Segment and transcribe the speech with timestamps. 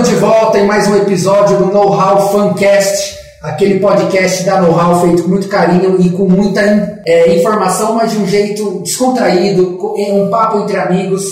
[0.00, 4.72] Estamos de volta em mais um episódio do Know How Fancast, aquele podcast da Know
[4.72, 9.78] How feito com muito carinho e com muita é, informação, mas de um jeito descontraído,
[10.10, 11.22] um papo entre amigos.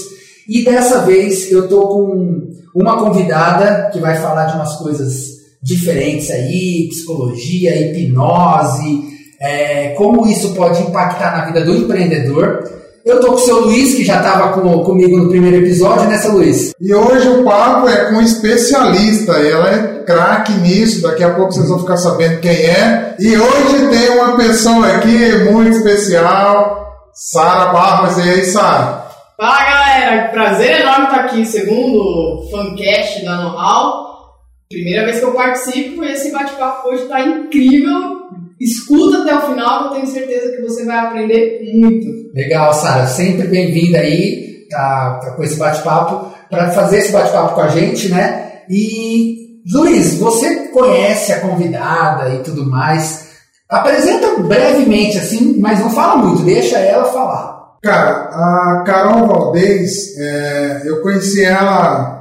[0.47, 2.43] E dessa vez eu tô com
[2.75, 5.15] uma convidada que vai falar de umas coisas
[5.63, 9.03] diferentes aí, psicologia, hipnose,
[9.41, 12.69] é, como isso pode impactar na vida do empreendedor.
[13.09, 16.19] Eu tô com o seu Luiz, que já estava com, comigo no primeiro episódio, né,
[16.19, 16.75] seu Luiz?
[16.79, 19.33] E hoje o papo é com um especialista.
[19.33, 23.17] Ela é craque nisso, daqui a pouco vocês vão ficar sabendo quem é.
[23.19, 28.19] E hoje tem uma pessoa aqui muito especial, Sara Barros.
[28.19, 29.07] E aí, Sara?
[29.39, 34.09] Fala galera, prazer enorme estar aqui, segundo fancast da Know-How.
[34.69, 38.18] Primeira vez que eu participo e esse bate-papo hoje está incrível
[38.61, 42.07] Escuta até o final, que eu tenho certeza que você vai aprender muito.
[42.35, 43.07] Legal, Sara.
[43.07, 48.09] Sempre bem-vinda aí tá, tá, com esse bate-papo, para fazer esse bate-papo com a gente,
[48.09, 48.63] né?
[48.69, 53.29] E, Luiz, você conhece a convidada e tudo mais.
[53.69, 57.59] Apresenta brevemente, assim, mas não fala muito, deixa ela falar.
[57.83, 62.19] Cara, a Carol Valdez, é, eu conheci ela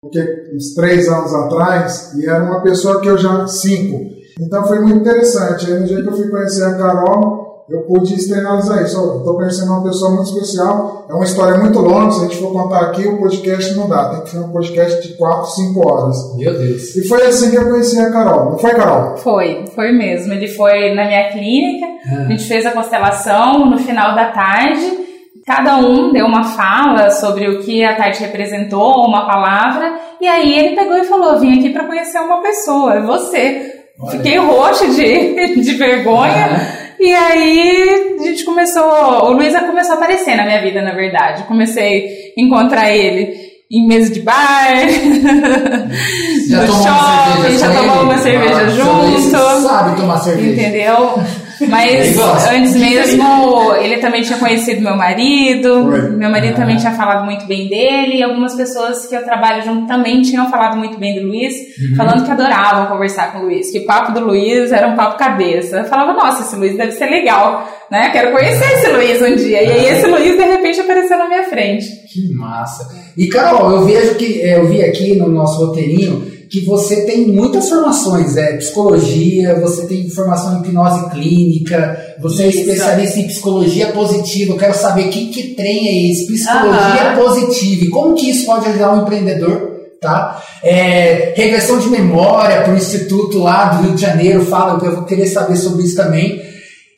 [0.00, 0.20] porque,
[0.54, 3.46] uns três anos atrás e era uma pessoa que eu já.
[3.46, 5.66] cinco então foi muito interessante.
[5.66, 9.16] Aí no dia que eu fui conhecer a Carol, eu pude externalizar isso.
[9.18, 11.06] Estou conhecendo uma pessoa muito especial.
[11.10, 12.12] É uma história muito longa.
[12.12, 14.10] Se a gente for contar aqui, o podcast não dá.
[14.10, 16.36] Tem que ser um podcast de 4, 5 horas.
[16.36, 16.94] Meu Deus.
[16.94, 18.50] E foi assim que eu conheci a Carol.
[18.52, 19.16] Não foi, Carol?
[19.16, 20.32] Foi, foi mesmo.
[20.32, 21.86] Ele foi na minha clínica.
[22.08, 22.22] Ah.
[22.22, 25.06] A gente fez a constelação no final da tarde.
[25.44, 30.58] Cada um deu uma fala sobre o que a tarde representou, uma palavra, e aí
[30.58, 33.75] ele pegou e falou: Vim aqui para conhecer uma pessoa, é você.
[34.10, 36.86] Fiquei roxa de, de vergonha.
[36.98, 38.84] E aí a gente começou.
[38.84, 41.44] O Luísa começou a aparecer na minha vida, na verdade.
[41.44, 44.76] Comecei a encontrar ele em mesa de bar,
[46.48, 49.66] já no shopping, já tomou uma cerveja ah, junto.
[49.66, 50.52] Sabe tomar cerveja.
[50.52, 51.20] Entendeu?
[51.68, 52.16] Mas
[52.50, 55.86] antes mesmo, ele também tinha conhecido meu marido.
[56.16, 56.60] Meu marido ah.
[56.60, 58.16] também tinha falado muito bem dele.
[58.16, 61.96] E algumas pessoas que eu trabalho junto também tinham falado muito bem do Luiz, uhum.
[61.96, 63.70] falando que adoravam conversar com o Luiz.
[63.70, 65.78] Que o papo do Luiz era um papo cabeça.
[65.78, 68.10] Eu falava, nossa, esse Luiz deve ser legal, né?
[68.10, 69.62] Quero conhecer esse Luiz um dia.
[69.62, 71.86] E aí esse Luiz, de repente, apareceu na minha frente.
[72.12, 72.86] Que massa.
[73.16, 77.26] E, Carol, eu vejo que é, eu vi aqui no nosso roteirinho que você tem
[77.26, 82.58] muitas formações, é psicologia, você tem formação em hipnose clínica, você é Isso.
[82.58, 84.52] é especialista em psicologia positiva.
[84.52, 88.66] Eu quero saber que, que trem é esse, psicologia positiva, e como que isso pode
[88.66, 90.42] ajudar um empreendedor tá?
[90.62, 95.04] É, regressão de memória para o instituto lá do Rio de Janeiro, fala, eu vou
[95.04, 96.42] querer saber sobre isso também.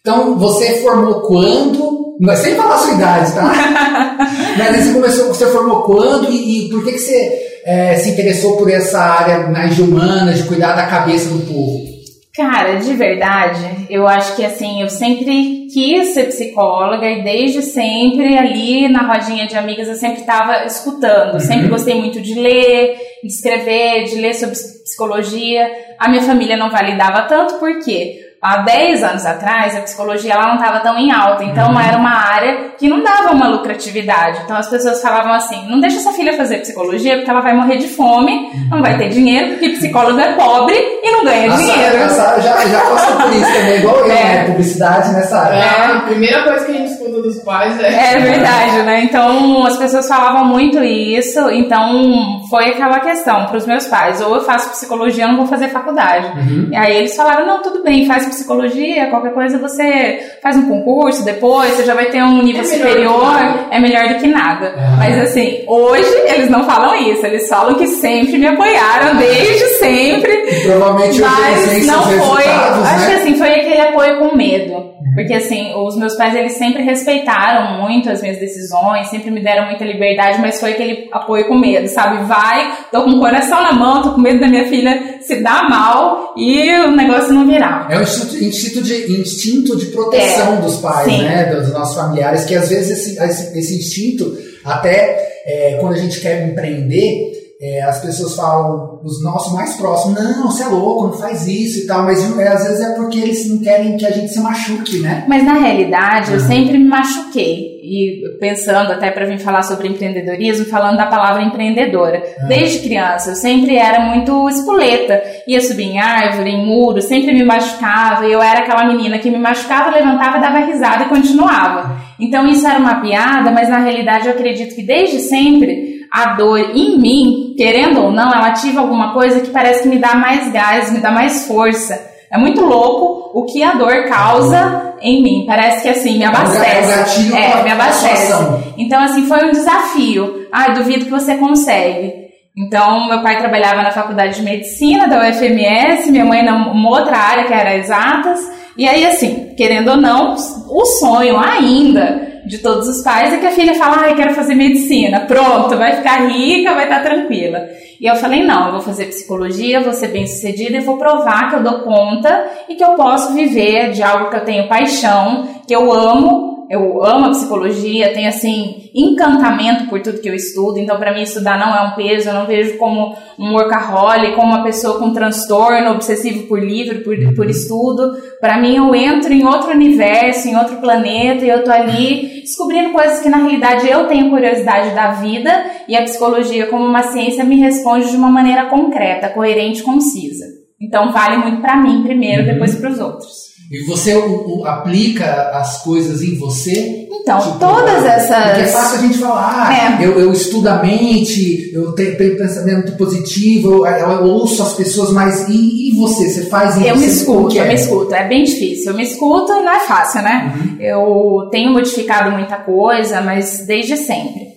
[0.00, 2.16] Então, você formou quando?
[2.20, 3.52] Não é sem falar a sua idade, tá?
[4.58, 8.56] Mas você começou, você formou quando e, e por que, que você é, se interessou
[8.56, 11.86] por essa área mais de humanas, de cuidar da cabeça do povo?
[12.34, 18.38] Cara, de verdade, eu acho que assim, eu sempre quis ser psicóloga e desde sempre
[18.38, 21.34] ali na rodinha de amigas eu sempre estava escutando.
[21.34, 21.40] Uhum.
[21.40, 25.68] Sempre gostei muito de ler, de escrever, de ler sobre psicologia.
[25.98, 28.27] A minha família não validava tanto, por quê?
[28.40, 31.80] Há 10 anos atrás, a psicologia ela não estava tão em alta, então uhum.
[31.80, 34.40] era uma área que não dava uma lucratividade.
[34.44, 37.78] Então as pessoas falavam assim: não deixa sua filha fazer psicologia porque ela vai morrer
[37.78, 38.68] de fome, uhum.
[38.70, 42.04] não vai ter dinheiro, porque psicólogo é pobre e não ganha a dinheiro.
[42.04, 44.08] a Sara já, já passou por isso também, igual eu, é.
[44.08, 44.44] né?
[44.46, 45.56] Publicidade nessa área.
[45.56, 48.14] É, a primeira coisa que a gente dos pais é.
[48.14, 49.04] É verdade, né?
[49.04, 54.36] Então as pessoas falavam muito isso, então foi aquela questão para os meus pais: ou
[54.36, 56.26] eu faço psicologia, ou não vou fazer faculdade.
[56.38, 56.68] Uhum.
[56.72, 61.24] E aí eles falaram: não, tudo bem, faz psicologia, qualquer coisa você faz um concurso
[61.24, 63.34] depois, você já vai ter um nível é superior,
[63.70, 64.74] é melhor do que nada.
[64.98, 70.32] Mas assim, hoje eles não falam isso, eles falam que sempre me apoiaram, desde sempre.
[70.32, 72.44] E provavelmente mas não foi.
[72.44, 72.94] Né?
[72.94, 74.97] Acho que assim, foi aquele apoio com medo.
[75.14, 79.66] Porque assim, os meus pais eles sempre respeitaram muito as minhas decisões, sempre me deram
[79.66, 82.24] muita liberdade, mas foi aquele apoio com medo, sabe?
[82.24, 85.68] Vai, tô com o coração na mão, tô com medo da minha filha se dar
[85.68, 87.86] mal e o negócio não virar.
[87.90, 91.22] É um instinto de, instinto de proteção é, dos pais, sim.
[91.22, 91.46] né?
[91.46, 96.20] Dos nossos familiares, que às vezes esse, esse, esse instinto, até é, quando a gente
[96.20, 101.12] quer empreender, é, as pessoas falam, os nossos mais próximos, não, você é louco, não
[101.14, 104.12] faz isso e tal, mas é, às vezes é porque eles não querem que a
[104.12, 105.24] gente se machuque, né?
[105.26, 106.34] Mas na realidade, uhum.
[106.34, 107.78] eu sempre me machuquei.
[107.82, 112.22] E pensando até para vir falar sobre empreendedorismo, falando da palavra empreendedora.
[112.42, 112.48] Uhum.
[112.48, 115.20] Desde criança, eu sempre era muito espoleta.
[115.46, 118.26] Ia subir em árvore, em muro, sempre me machucava.
[118.26, 121.96] E eu era aquela menina que me machucava, levantava, dava risada e continuava.
[122.20, 126.58] Então isso era uma piada, mas na realidade eu acredito que desde sempre a dor
[126.74, 130.50] em mim, querendo ou não, ela ativa alguma coisa que parece que me dá mais
[130.52, 132.08] gás, me dá mais força.
[132.30, 135.44] É muito louco o que a dor causa em mim.
[135.46, 137.34] Parece que assim, me abastece.
[137.34, 138.32] É, é me abastece.
[138.76, 140.46] Então, assim, foi um desafio.
[140.52, 142.28] Ai, duvido que você consegue.
[142.56, 147.44] Então, meu pai trabalhava na faculdade de medicina da UFMS, minha mãe numa outra área
[147.44, 148.40] que era exatas.
[148.76, 153.46] E aí, assim, querendo ou não, o sonho ainda de todos os pais é que
[153.46, 157.68] a filha fala, ai, quero fazer medicina, pronto, vai ficar rica, vai estar tranquila.
[158.00, 161.50] E eu falei, não, eu vou fazer psicologia, vou ser bem sucedida e vou provar
[161.50, 165.46] que eu dou conta e que eu posso viver de algo que eu tenho paixão,
[165.66, 170.78] que eu amo eu amo a psicologia, tenho assim encantamento por tudo que eu estudo,
[170.78, 174.48] então para mim estudar não é um peso, eu não vejo como um workaholic, como
[174.48, 177.50] uma pessoa com transtorno obsessivo por livro, por, por uhum.
[177.50, 178.16] estudo.
[178.40, 182.90] Para mim eu entro em outro universo, em outro planeta e eu tô ali descobrindo
[182.90, 185.50] coisas que na realidade eu tenho curiosidade da vida
[185.88, 190.44] e a psicologia como uma ciência me responde de uma maneira concreta, coerente, concisa.
[190.80, 192.48] Então vale muito para mim primeiro, uhum.
[192.52, 193.47] depois para os outros.
[193.70, 197.06] E você o, o, aplica as coisas em você?
[197.10, 198.44] Então, tipo, todas essas.
[198.44, 200.06] Porque é fácil a gente falar, é.
[200.06, 205.12] eu, eu estudo a mente, eu tenho, tenho pensamento positivo, eu, eu, ouço as pessoas,
[205.12, 206.30] mas e, e você?
[206.30, 207.68] Você faz em Eu me escuto, eu é?
[207.68, 208.14] me escuto.
[208.14, 208.92] É bem difícil.
[208.92, 210.54] Eu me escuto e não é fácil, né?
[210.56, 210.76] Uhum.
[210.80, 214.48] Eu tenho modificado muita coisa, mas desde sempre.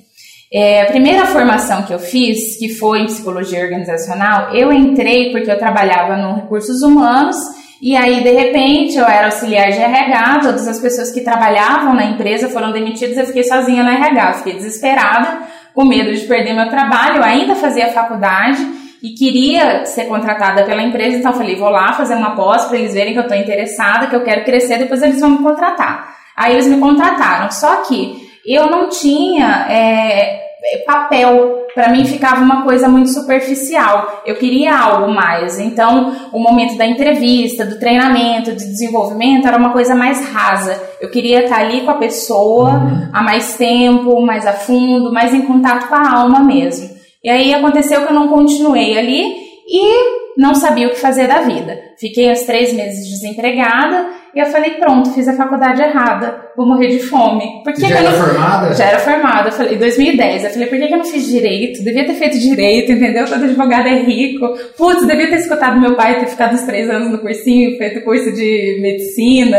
[0.53, 5.51] É, a primeira formação que eu fiz, que foi em psicologia organizacional, eu entrei porque
[5.51, 7.37] eu trabalhava no recursos humanos
[7.81, 12.05] e aí, de repente, eu era auxiliar de RH, todas as pessoas que trabalhavam na
[12.05, 15.39] empresa foram demitidas, eu fiquei sozinha na RH, fiquei desesperada,
[15.73, 18.61] com medo de perder meu trabalho, eu ainda fazia faculdade
[19.01, 22.93] e queria ser contratada pela empresa, então falei, vou lá fazer uma pós para eles
[22.93, 26.15] verem que eu estou interessada, que eu quero crescer, depois eles vão me contratar.
[26.37, 30.50] Aí eles me contrataram, só que eu não tinha é,
[30.85, 34.21] papel para mim ficava uma coisa muito superficial.
[34.25, 35.59] Eu queria algo mais.
[35.59, 40.81] Então, o momento da entrevista, do treinamento, do desenvolvimento era uma coisa mais rasa.
[40.99, 43.09] Eu queria estar ali com a pessoa uhum.
[43.13, 46.89] há mais tempo, mais a fundo, mais em contato com a alma mesmo.
[47.23, 49.35] E aí aconteceu que eu não continuei ali
[49.67, 51.77] e não sabia o que fazer da vida.
[51.97, 56.87] Fiquei uns três meses desempregada e eu falei, pronto, fiz a faculdade errada, vou morrer
[56.87, 57.61] de fome.
[57.63, 58.25] Por que Já que era não...
[58.25, 58.73] formada?
[58.73, 59.49] Já era formada.
[59.49, 61.83] Eu falei, em 2010, eu falei, por que, que eu não fiz direito?
[61.83, 63.25] Devia ter feito direito, entendeu?
[63.25, 64.47] Todo advogado é rico.
[64.77, 68.31] Putz, devia ter escutado meu pai ter ficado uns três anos no cursinho, feito curso
[68.31, 69.57] de medicina.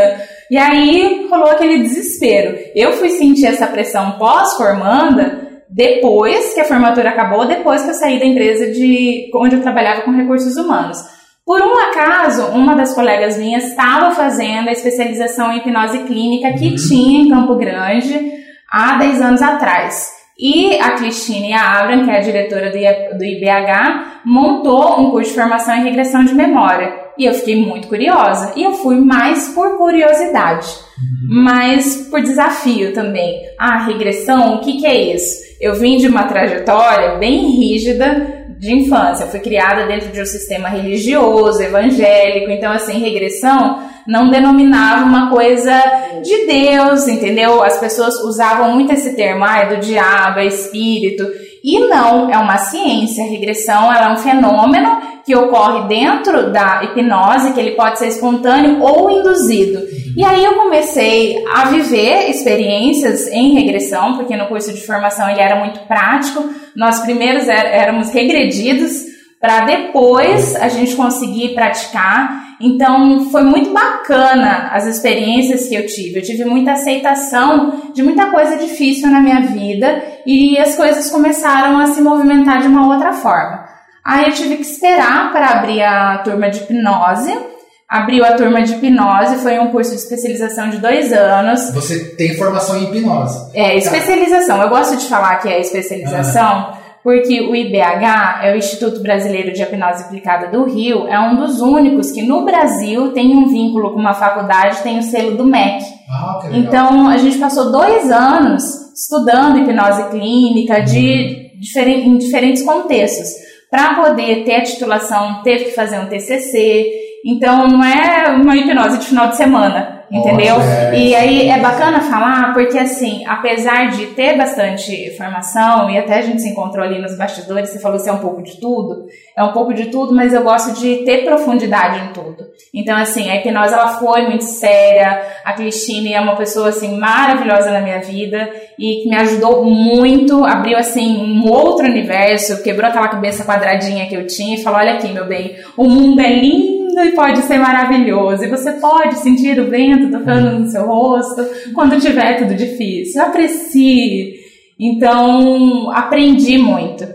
[0.49, 2.57] E aí rolou aquele desespero.
[2.75, 5.42] Eu fui sentir essa pressão pós-formanda
[5.73, 10.01] depois que a formatura acabou, depois que eu saí da empresa de onde eu trabalhava
[10.01, 10.99] com recursos humanos.
[11.45, 16.69] Por um acaso, uma das colegas minhas estava fazendo a especialização em hipnose clínica que
[16.69, 16.75] uhum.
[16.75, 18.31] tinha em Campo Grande
[18.71, 20.22] há 10 anos atrás.
[20.37, 25.75] E a Cristine Abram, que é a diretora do IBH, montou um curso de formação
[25.75, 27.03] em regressão de memória.
[27.17, 28.53] E eu fiquei muito curiosa.
[28.55, 31.43] E eu fui mais por curiosidade, uhum.
[31.43, 33.41] mas por desafio também.
[33.59, 35.43] Ah, regressão, o que, que é isso?
[35.61, 39.25] Eu vim de uma trajetória bem rígida de infância.
[39.25, 45.29] Eu fui criada dentro de um sistema religioso, evangélico, então assim, regressão não denominava uma
[45.29, 45.77] coisa
[46.23, 47.61] de Deus, entendeu?
[47.61, 51.27] As pessoas usavam muito esse termo, ah, é do diabo, é espírito.
[51.61, 53.25] E não, é uma ciência.
[53.25, 58.07] A regressão ela é um fenômeno que ocorre dentro da hipnose, que ele pode ser
[58.07, 59.81] espontâneo ou induzido.
[60.15, 65.41] E aí eu comecei a viver experiências em regressão, porque no curso de formação ele
[65.41, 66.47] era muito prático.
[66.75, 72.43] Nós primeiros é, éramos regredidos para depois a gente conseguir praticar.
[72.61, 76.19] Então foi muito bacana as experiências que eu tive.
[76.19, 81.77] Eu tive muita aceitação de muita coisa difícil na minha vida e as coisas começaram
[81.79, 83.65] a se movimentar de uma outra forma.
[84.05, 87.52] Aí eu tive que esperar para abrir a turma de hipnose.
[87.93, 91.71] Abriu a turma de hipnose, foi um curso de especialização de dois anos.
[91.75, 93.51] Você tem formação em hipnose?
[93.53, 94.59] É, especialização.
[94.63, 96.73] Eu gosto de falar que é especialização.
[97.03, 101.61] Porque o IBH é o Instituto Brasileiro de Hipnose Aplicada do Rio, é um dos
[101.61, 105.83] únicos que no Brasil tem um vínculo com uma faculdade, tem o selo do MEC.
[106.09, 106.63] Ah, que legal.
[106.63, 108.63] Então a gente passou dois anos
[108.95, 111.59] estudando hipnose clínica de, uhum.
[111.59, 113.29] diferen, em diferentes contextos.
[113.69, 117.03] Para poder ter a titulação, teve que fazer um TCC.
[117.25, 120.03] Então não é uma hipnose de final de semana.
[120.13, 120.57] Entendeu?
[120.57, 120.99] Nossa, é.
[120.99, 126.21] E aí é bacana falar porque assim, apesar de ter bastante formação e até a
[126.21, 129.43] gente se encontrou ali nos bastidores, você falou que é um pouco de tudo, é
[129.43, 132.45] um pouco de tudo, mas eu gosto de ter profundidade em tudo.
[132.71, 137.71] Então assim, a hipnose ela foi muito séria, a Cristine é uma pessoa assim maravilhosa
[137.71, 143.07] na minha vida e que me ajudou muito, abriu assim um outro universo, quebrou aquela
[143.07, 146.82] cabeça quadradinha que eu tinha e falou: "Olha aqui, meu bem, o mundo é lindo
[146.93, 148.43] lindo e pode ser maravilhoso.
[148.43, 153.21] E você pode sentir o vento tocando no seu rosto quando tiver tudo difícil.
[153.21, 154.35] Aprecie.
[154.79, 157.07] Então, aprendi muito.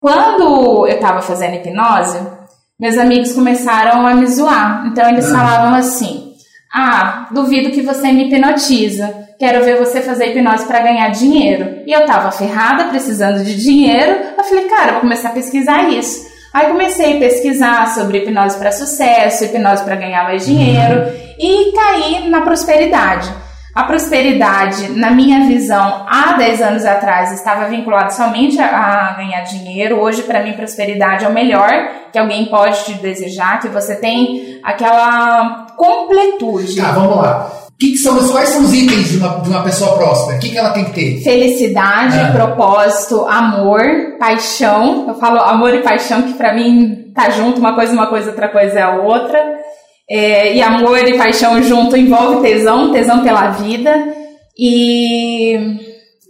[0.00, 2.18] Quando eu estava fazendo hipnose,
[2.78, 4.86] meus amigos começaram a me zoar.
[4.86, 6.32] Então, eles falavam assim:
[6.72, 9.26] Ah, duvido que você me hipnotiza.
[9.38, 11.82] Quero ver você fazer hipnose para ganhar dinheiro.
[11.86, 14.16] E eu tava ferrada, precisando de dinheiro.
[14.36, 16.27] Eu falei, cara, vou começar a pesquisar isso.
[16.52, 22.28] Aí comecei a pesquisar sobre hipnose para sucesso, hipnose para ganhar mais dinheiro e caí
[22.28, 23.30] na prosperidade.
[23.74, 29.42] A prosperidade, na minha visão, há 10 anos atrás, estava vinculada somente a, a ganhar
[29.42, 30.00] dinheiro.
[30.00, 31.70] Hoje, para mim, prosperidade é o melhor
[32.10, 36.74] que alguém pode te desejar, que você tem aquela completude.
[36.74, 37.67] Tá, vamos lá.
[37.78, 40.36] Que que são, quais são os itens de uma, de uma pessoa próspera?
[40.36, 41.20] O que, que ela tem que ter?
[41.22, 42.32] Felicidade, Ah.
[42.32, 43.80] propósito, amor,
[44.18, 45.06] paixão.
[45.06, 48.48] Eu falo amor e paixão, que pra mim tá junto, uma coisa, uma coisa, outra
[48.48, 49.38] coisa é a outra.
[50.10, 54.12] É, e amor e paixão junto envolve tesão, tesão pela vida.
[54.58, 55.56] E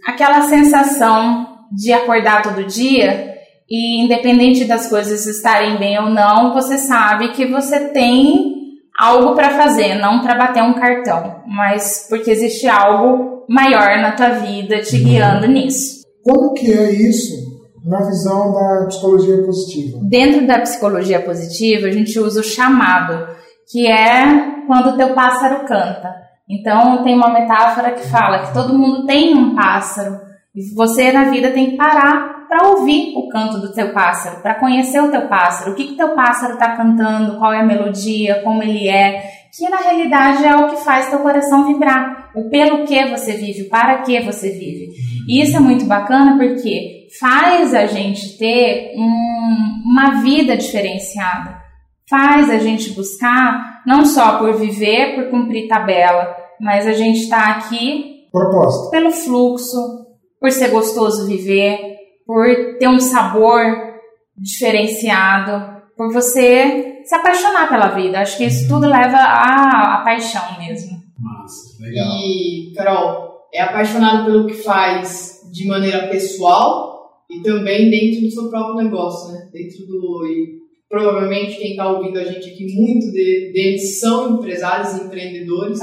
[0.05, 3.33] aquela sensação de acordar todo dia
[3.67, 8.58] e independente das coisas estarem bem ou não, você sabe que você tem
[8.99, 14.29] algo para fazer, não para bater um cartão, mas porque existe algo maior na tua
[14.29, 16.03] vida te guiando nisso.
[16.23, 17.49] Como que é isso
[17.85, 19.99] na visão da psicologia positiva?
[20.03, 23.27] Dentro da psicologia positiva, a gente usa o chamado,
[23.71, 26.13] que é quando o teu pássaro canta.
[26.49, 30.28] Então, tem uma metáfora que fala que todo mundo tem um pássaro
[30.75, 34.99] você na vida tem que parar para ouvir o canto do teu pássaro, para conhecer
[34.99, 38.63] o teu pássaro, o que que teu pássaro está cantando, qual é a melodia, como
[38.63, 39.21] ele é,
[39.55, 43.63] que na realidade é o que faz teu coração vibrar, o pelo que você vive,
[43.63, 44.89] o para que você vive.
[45.27, 51.55] E isso é muito bacana porque faz a gente ter um- uma vida diferenciada,
[52.09, 57.51] faz a gente buscar não só por viver, por cumprir tabela, mas a gente está
[57.51, 58.25] aqui
[58.91, 60.07] pelo fluxo,
[60.39, 61.77] por ser gostoso viver,
[62.25, 62.45] por
[62.79, 63.61] ter um sabor
[64.37, 68.19] diferenciado, por você se apaixonar pela vida.
[68.19, 70.97] Acho que isso tudo leva à, à paixão mesmo.
[71.17, 72.07] Massa, legal.
[72.23, 78.49] E, Carol, é apaixonado pelo que faz de maneira pessoal e também dentro do seu
[78.49, 79.49] próprio negócio, né?
[79.51, 80.25] Dentro do.
[80.25, 85.79] E provavelmente quem está ouvindo a gente aqui, muito de- deles são empresários e empreendedores.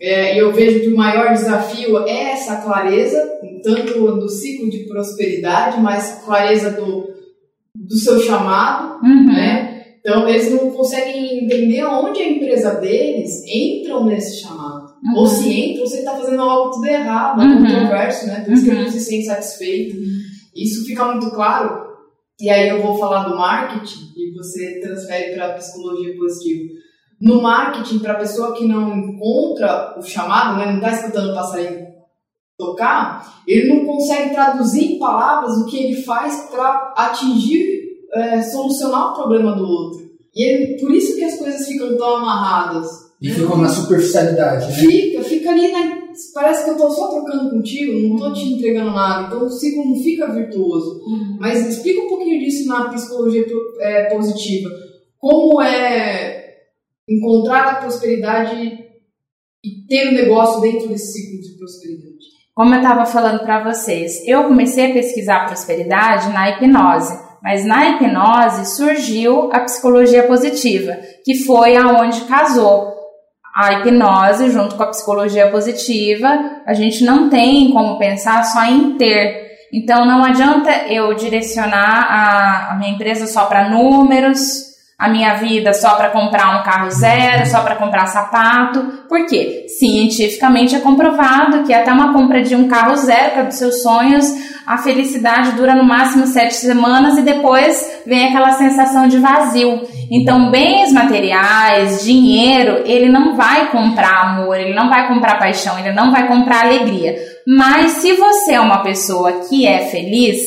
[0.00, 3.18] É, e eu vejo que o maior desafio é essa clareza,
[3.66, 7.08] tanto do ciclo de prosperidade, mas clareza do,
[7.74, 9.26] do seu chamado, Uhum.
[9.26, 9.72] né?
[10.00, 14.86] Então, eles não conseguem entender onde a empresa deles entram nesse chamado.
[15.04, 15.18] Uhum.
[15.18, 17.58] Ou se entram, você está fazendo algo tudo errado, Uhum.
[17.58, 18.42] controverso, né?
[18.44, 18.84] Por isso que ele Uhum.
[18.84, 19.96] não se sente satisfeito.
[20.54, 21.84] Isso fica muito claro.
[22.40, 26.74] E aí eu vou falar do marketing e você transfere para a psicologia positiva.
[27.20, 31.34] No marketing, para a pessoa que não encontra o chamado, né, não está escutando o
[31.34, 31.86] passarinho
[32.58, 39.12] tocar, ele não consegue traduzir em palavras o que ele faz para atingir, é, solucionar
[39.12, 40.06] o problema do outro.
[40.34, 43.06] E ele, por isso que as coisas ficam tão amarradas.
[43.20, 44.72] E ficou na superficialidade, né?
[44.72, 48.90] Fica, fica ali, na, parece que eu tô só trocando contigo, não tô te entregando
[48.90, 51.02] nada, então o ciclo não fica virtuoso.
[51.38, 53.46] Mas explica um pouquinho disso na psicologia
[53.80, 54.68] é, positiva.
[55.18, 56.56] Como é
[57.08, 58.84] encontrar a prosperidade
[59.64, 62.15] e ter um negócio dentro desse ciclo de prosperidade?
[62.56, 67.90] Como eu estava falando para vocês, eu comecei a pesquisar prosperidade na hipnose, mas na
[67.90, 72.94] hipnose surgiu a psicologia positiva, que foi aonde casou
[73.54, 76.62] a hipnose junto com a psicologia positiva.
[76.66, 79.50] A gente não tem como pensar só em ter.
[79.70, 84.65] Então não adianta eu direcionar a, a minha empresa só para números,
[84.98, 88.80] a minha vida só para comprar um carro zero, só para comprar sapato.
[89.08, 89.66] Por quê?
[89.78, 93.82] Cientificamente é comprovado que até uma compra de um carro zero, que é dos seus
[93.82, 94.26] sonhos,
[94.66, 99.82] a felicidade dura no máximo sete semanas e depois vem aquela sensação de vazio.
[100.10, 105.92] Então, bens materiais, dinheiro, ele não vai comprar amor, ele não vai comprar paixão, ele
[105.92, 107.16] não vai comprar alegria.
[107.46, 110.40] Mas se você é uma pessoa que é feliz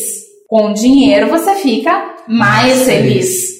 [0.47, 1.91] com dinheiro, você fica
[2.27, 3.58] mais Mais feliz.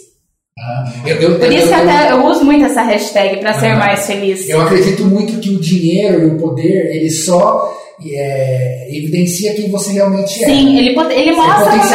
[1.05, 3.79] Eu, eu, Por isso que eu- até eu uso muito essa hashtag para ser Aham.
[3.79, 4.47] mais feliz.
[4.49, 7.73] Eu acredito muito que o dinheiro e o poder, ele só
[8.13, 10.47] é, evidencia quem você realmente é.
[10.47, 11.93] Sim, ele, ele mostra você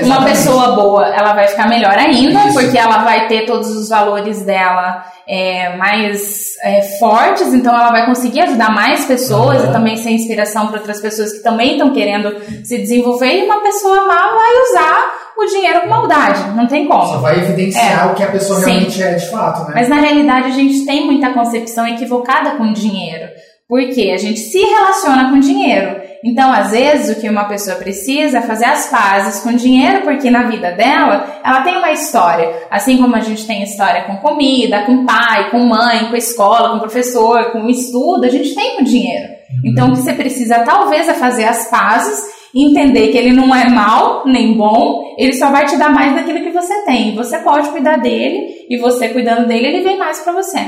[0.00, 0.04] é.
[0.04, 2.52] Uma pessoa boa, ela vai ficar melhor ainda, Isso.
[2.54, 8.06] porque ela vai ter todos os valores dela é, mais é, fortes, então ela vai
[8.06, 9.70] conseguir ajudar mais pessoas Aham.
[9.70, 12.32] e também ser inspiração para outras pessoas que também estão querendo
[12.64, 13.32] se desenvolver.
[13.40, 15.12] E uma pessoa má vai usar
[15.42, 17.06] o dinheiro com maldade, não tem como.
[17.06, 18.70] Só vai evidenciar o que a pessoa Sim.
[18.70, 19.72] realmente é de fato, né?
[19.74, 23.28] Mas na realidade a gente tem muita concepção equivocada com dinheiro.
[23.68, 26.00] Porque a gente se relaciona com dinheiro.
[26.24, 30.28] Então, às vezes, o que uma pessoa precisa é fazer as pazes com dinheiro, porque
[30.28, 32.66] na vida dela, ela tem uma história.
[32.68, 36.80] Assim como a gente tem história com comida, com pai, com mãe, com escola, com
[36.80, 39.28] professor, com estudo, a gente tem com dinheiro.
[39.64, 43.68] Então, o que você precisa, talvez, é fazer as pazes entender que ele não é
[43.68, 47.14] mal nem bom, ele só vai te dar mais daquilo que você tem.
[47.14, 50.58] Você pode cuidar dele e você cuidando dele, ele vem mais pra você.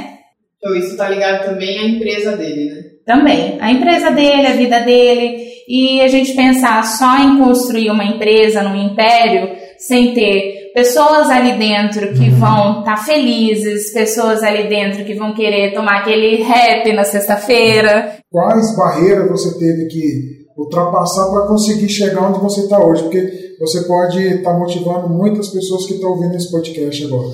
[0.58, 2.82] Então isso tá ligado também à empresa dele, né?
[3.04, 3.58] Também.
[3.60, 5.50] A empresa dele, a vida dele.
[5.68, 11.52] E a gente pensar só em construir uma empresa, num império, sem ter pessoas ali
[11.52, 17.04] dentro que vão estar felizes, pessoas ali dentro que vão querer tomar aquele rap na
[17.04, 18.18] sexta-feira.
[18.30, 23.02] Quais barreiras você teve que ultrapassar para conseguir chegar onde você está hoje?
[23.02, 27.28] Porque você pode estar motivando muitas pessoas que estão ouvindo esse podcast agora.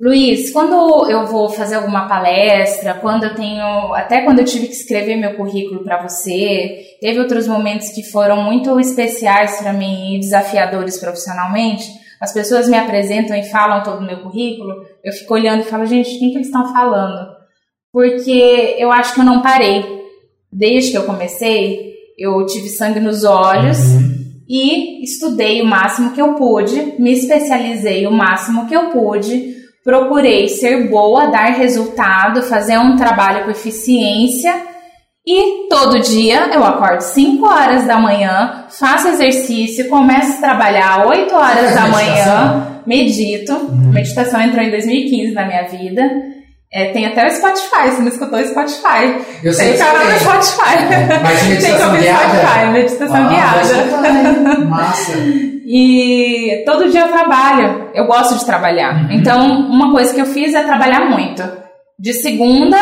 [0.00, 4.72] Luiz, quando eu vou fazer alguma palestra, quando eu tenho, até quando eu tive que
[4.72, 10.18] escrever meu currículo para você, teve outros momentos que foram muito especiais para mim e
[10.18, 11.88] desafiadores profissionalmente.
[12.20, 15.86] As pessoas me apresentam e falam todo o meu currículo, eu fico olhando e falo,
[15.86, 17.28] gente, quem que eles estão falando?
[17.92, 19.84] Porque eu acho que eu não parei.
[20.50, 23.78] Desde que eu comecei, eu tive sangue nos olhos
[24.48, 30.48] e estudei o máximo que eu pude, me especializei o máximo que eu pude procurei
[30.48, 34.54] ser boa, dar resultado, fazer um trabalho com eficiência
[35.26, 41.34] e todo dia eu acordo 5 horas da manhã, faço exercício, começo a trabalhar 8
[41.34, 43.52] horas da manhã, medito.
[43.92, 46.10] Meditação entrou em 2015 na minha vida.
[46.74, 49.22] É, tem até o Spotify, você não escutou o Spotify.
[49.44, 50.18] Eu sei tem que canal no tem.
[50.20, 51.20] Spotify.
[51.22, 52.28] Mas tem meditação guiada?
[52.38, 54.58] Spotify, meditação Ah, guiada.
[54.64, 55.12] Massa.
[55.66, 59.04] E todo dia eu trabalho, eu gosto de trabalhar.
[59.04, 59.12] Uhum.
[59.12, 61.42] Então, uma coisa que eu fiz é trabalhar muito.
[61.98, 62.76] De segunda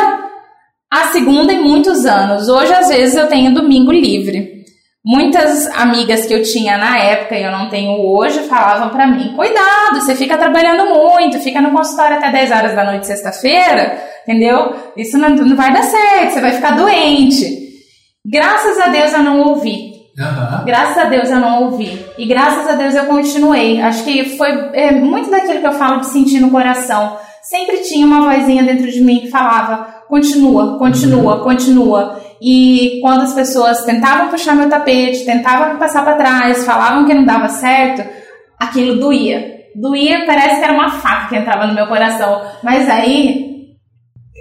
[0.92, 2.48] a segunda em muitos anos.
[2.48, 4.59] Hoje, às vezes, eu tenho domingo livre.
[5.04, 9.32] Muitas amigas que eu tinha na época e eu não tenho hoje falavam pra mim:
[9.34, 14.74] cuidado, você fica trabalhando muito, fica no consultório até 10 horas da noite, sexta-feira, entendeu?
[14.96, 17.70] Isso não, não vai dar certo, você vai ficar doente.
[18.26, 19.90] Graças a Deus eu não ouvi.
[20.18, 20.64] Aham.
[20.66, 22.04] Graças a Deus eu não ouvi.
[22.18, 23.80] E graças a Deus eu continuei.
[23.80, 27.16] Acho que foi é, muito daquilo que eu falo de sentir no coração.
[27.42, 32.20] Sempre tinha uma vozinha dentro de mim que falava: continua, continua, continua.
[32.40, 37.24] E quando as pessoas tentavam puxar meu tapete, tentavam passar para trás, falavam que não
[37.24, 38.03] dava certo,
[38.59, 39.61] aquilo doía.
[39.74, 42.42] Doía, parece que era uma faca que entrava no meu coração.
[42.62, 43.50] Mas aí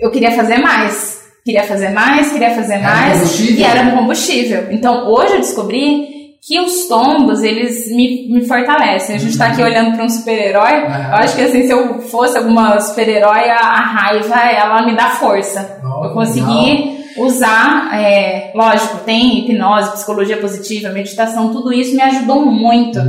[0.01, 1.19] eu queria fazer mais.
[1.43, 3.39] Queria fazer mais, queria fazer Era mais.
[3.39, 4.67] E era um combustível.
[4.71, 9.15] Então hoje eu descobri que os tombos, eles me, me fortalecem.
[9.15, 10.85] A gente tá aqui olhando para um super-herói.
[10.85, 11.09] Aham.
[11.09, 15.09] Eu acho que assim, se eu fosse alguma super-herói, a, a raiva, ela me dá
[15.09, 15.81] força.
[16.03, 22.99] Eu consegui usar, é, lógico, tem hipnose, psicologia positiva, meditação, tudo isso me ajudou muito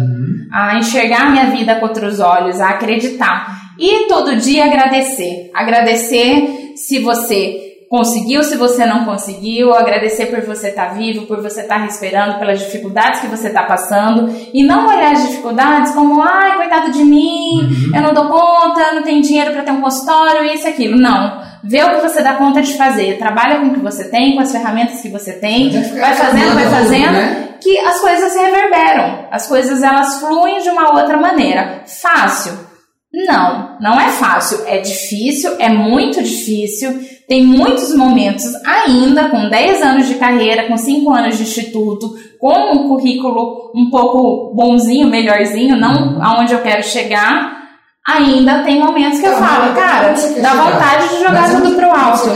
[0.52, 3.60] a enxergar a minha vida com outros olhos, a acreditar.
[3.78, 5.50] E todo dia agradecer.
[5.54, 11.62] Agradecer se você conseguiu, se você não conseguiu, agradecer por você estar vivo, por você
[11.62, 14.32] estar respirando, pelas dificuldades que você está passando.
[14.54, 19.02] E não olhar as dificuldades como, ai, coitado de mim, eu não dou conta, não
[19.02, 20.96] tenho dinheiro para ter um consultório, isso e aquilo.
[20.96, 21.49] Não.
[21.62, 23.18] Vê o que você dá conta de fazer.
[23.18, 25.70] Trabalha com o que você tem, com as ferramentas que você tem.
[25.70, 27.48] Vai fazendo, vai fazendo né?
[27.60, 31.82] que as coisas se reverberam, as coisas elas fluem de uma outra maneira.
[31.86, 32.70] Fácil?
[33.12, 37.00] Não, não é fácil, é difícil, é muito difícil.
[37.28, 42.08] Tem muitos momentos ainda com 10 anos de carreira, com 5 anos de instituto,
[42.40, 47.59] com um currículo um pouco bonzinho, melhorzinho, não aonde eu quero chegar.
[48.08, 52.30] Ainda tem momentos que eu Tá, falo, cara, dá vontade de jogar tudo pro alto.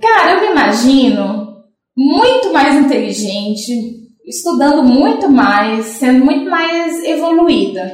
[0.00, 1.54] Cara, eu me imagino
[1.96, 3.72] muito mais inteligente,
[4.26, 7.90] estudando muito mais, sendo muito mais evoluída.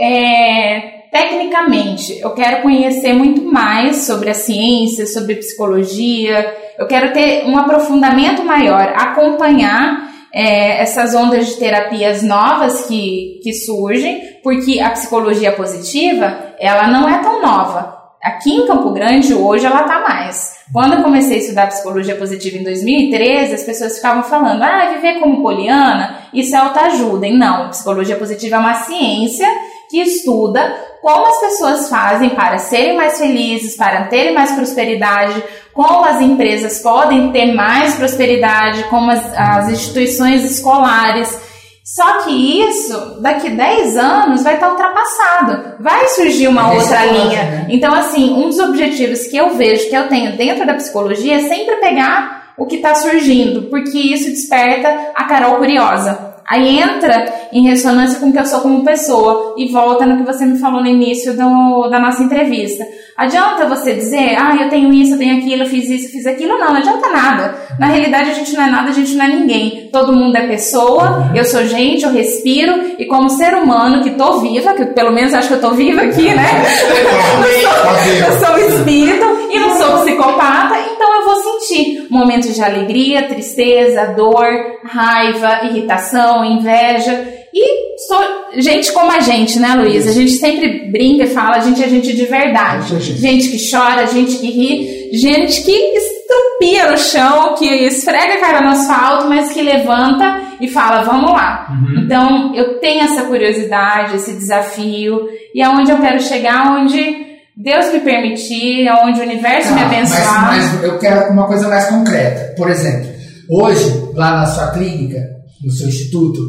[0.00, 0.80] É,
[1.10, 7.58] tecnicamente, eu quero conhecer muito mais sobre a ciência, sobre psicologia, eu quero ter um
[7.58, 15.52] aprofundamento maior, acompanhar é, essas ondas de terapias novas que, que surgem, Porque a psicologia
[15.52, 17.96] positiva, ela não é tão nova.
[18.22, 20.58] Aqui em Campo Grande, hoje, ela tá mais.
[20.72, 25.20] Quando eu comecei a estudar psicologia positiva em 2013, as pessoas ficavam falando: ah, viver
[25.20, 27.26] como poliana, isso é autoajuda.
[27.26, 29.48] E não, psicologia positiva é uma ciência
[29.88, 36.04] que estuda como as pessoas fazem para serem mais felizes, para terem mais prosperidade, como
[36.04, 41.38] as empresas podem ter mais prosperidade, como as, as instituições escolares.
[41.84, 45.76] Só que isso, daqui 10 anos, vai estar ultrapassado.
[45.80, 47.42] Vai surgir uma outra linha.
[47.44, 47.66] Né?
[47.70, 51.48] Então, assim, um dos objetivos que eu vejo, que eu tenho dentro da psicologia, é
[51.48, 56.27] sempre pegar o que está surgindo, porque isso desperta a Carol curiosa.
[56.48, 60.22] Aí entra em ressonância com o que eu sou como pessoa e volta no que
[60.22, 62.84] você me falou no início do, da nossa entrevista.
[63.18, 66.26] Adianta você dizer, ah, eu tenho isso, eu tenho aquilo, eu fiz isso, eu fiz
[66.26, 66.56] aquilo?
[66.56, 67.54] Não, não adianta nada.
[67.78, 69.88] Na realidade, a gente não é nada, a gente não é ninguém.
[69.92, 74.38] Todo mundo é pessoa, eu sou gente, eu respiro, e como ser humano que tô
[74.38, 76.46] viva, que pelo menos acho que eu tô viva aqui, né?
[78.24, 82.62] eu sou, eu sou espírito e não sou psicopata, então eu vou sentir momentos de
[82.62, 84.46] alegria, tristeza, dor,
[84.84, 87.36] raiva, irritação, inveja.
[87.52, 88.22] E sou
[88.56, 90.06] gente como a gente, né, Luiz?
[90.06, 92.98] A gente sempre brinca e fala, a gente é gente de verdade.
[92.98, 98.40] Gente, gente que chora, gente que ri, gente que estrupia no chão, que esfrega a
[98.40, 101.68] cara no asfalto, mas que levanta e fala, vamos lá.
[101.70, 102.02] Uhum.
[102.02, 107.27] Então, eu tenho essa curiosidade, esse desafio, e aonde eu quero chegar, onde
[107.60, 110.46] Deus me permitir, aonde o universo me abençoar.
[110.46, 112.54] Mas, mas eu quero uma coisa mais concreta.
[112.56, 113.10] Por exemplo,
[113.50, 115.28] hoje, lá na sua clínica,
[115.64, 116.40] no seu instituto,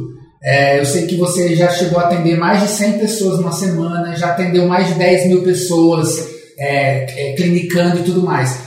[0.43, 4.15] é, eu sei que você já chegou a atender mais de 100 pessoas numa semana,
[4.15, 8.59] já atendeu mais de 10 mil pessoas é, é, clinicando e tudo mais.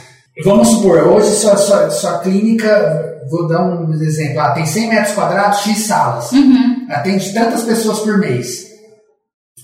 [0.44, 5.14] Vamos supor, hoje sua, sua, sua clínica, vou dar um exemplo, ah, tem 100 metros
[5.14, 6.87] quadrados, X salas, uhum.
[6.90, 8.66] atende tantas pessoas por mês.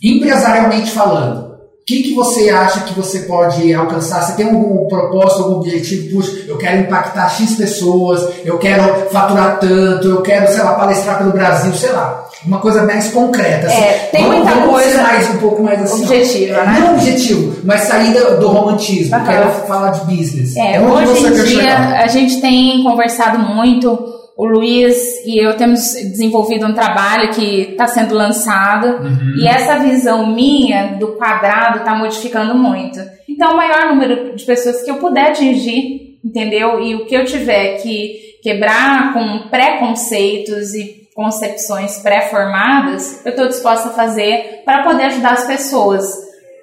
[0.02, 1.47] Empresarialmente falando,
[1.88, 4.20] que, que você acha que você pode alcançar?
[4.20, 6.16] Você tem algum propósito, algum objetivo?
[6.16, 11.16] Puxa, eu quero impactar X pessoas, eu quero faturar tanto, eu quero, sei lá, palestrar
[11.16, 12.28] pelo Brasil, sei lá.
[12.44, 13.68] Uma coisa mais concreta.
[13.68, 13.80] Assim.
[13.80, 15.02] É, tem vamos, muita vamos coisa.
[15.02, 16.04] mais um pouco mais assim.
[16.04, 16.78] Objetiva, né?
[16.78, 19.16] Não objetivo, mas saída do romantismo.
[19.16, 19.24] Uhum.
[19.24, 20.56] Quero falar de business.
[20.58, 22.02] É, hoje em dia chegar?
[22.02, 23.98] a gente tem conversado muito
[24.38, 29.34] o Luiz e eu temos desenvolvido um trabalho que está sendo lançado uhum.
[29.36, 33.00] e essa visão minha do quadrado está modificando muito.
[33.28, 36.80] Então, o maior número de pessoas que eu puder atingir, entendeu?
[36.80, 43.88] E o que eu tiver que quebrar com preconceitos e concepções pré-formadas, eu estou disposta
[43.88, 46.08] a fazer para poder ajudar as pessoas.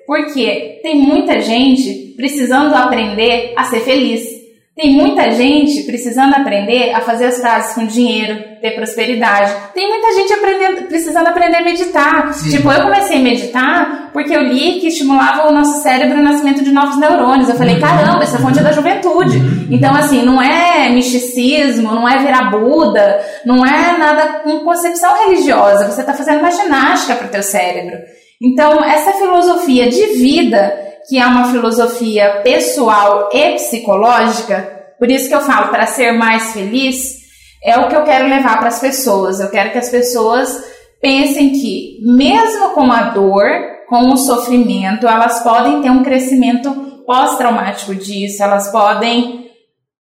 [0.08, 4.35] Porque tem muita gente precisando aprender a ser feliz.
[4.76, 9.50] Tem muita gente precisando aprender a fazer as frases com dinheiro, ter prosperidade.
[9.74, 12.34] Tem muita gente aprendendo, precisando aprender a meditar.
[12.34, 12.50] Sim.
[12.50, 16.62] Tipo, eu comecei a meditar porque eu li que estimulava o nosso cérebro o nascimento
[16.62, 17.48] de novos neurônios.
[17.48, 17.82] Eu falei, uhum.
[17.82, 19.38] caramba, essa fonte é da juventude.
[19.38, 19.68] Uhum.
[19.72, 25.90] Então, assim, não é misticismo, não é virar Buda, não é nada com concepção religiosa.
[25.90, 27.98] Você está fazendo uma ginástica para o teu cérebro.
[28.42, 35.36] Então, essa filosofia de vida que é uma filosofia pessoal e psicológica, por isso que
[35.36, 37.26] eu falo, para ser mais feliz,
[37.64, 39.40] é o que eu quero levar para as pessoas.
[39.40, 40.64] Eu quero que as pessoas
[41.02, 43.46] pensem que, mesmo com a dor,
[43.88, 46.72] com o sofrimento, elas podem ter um crescimento
[47.06, 49.50] pós-traumático disso, elas podem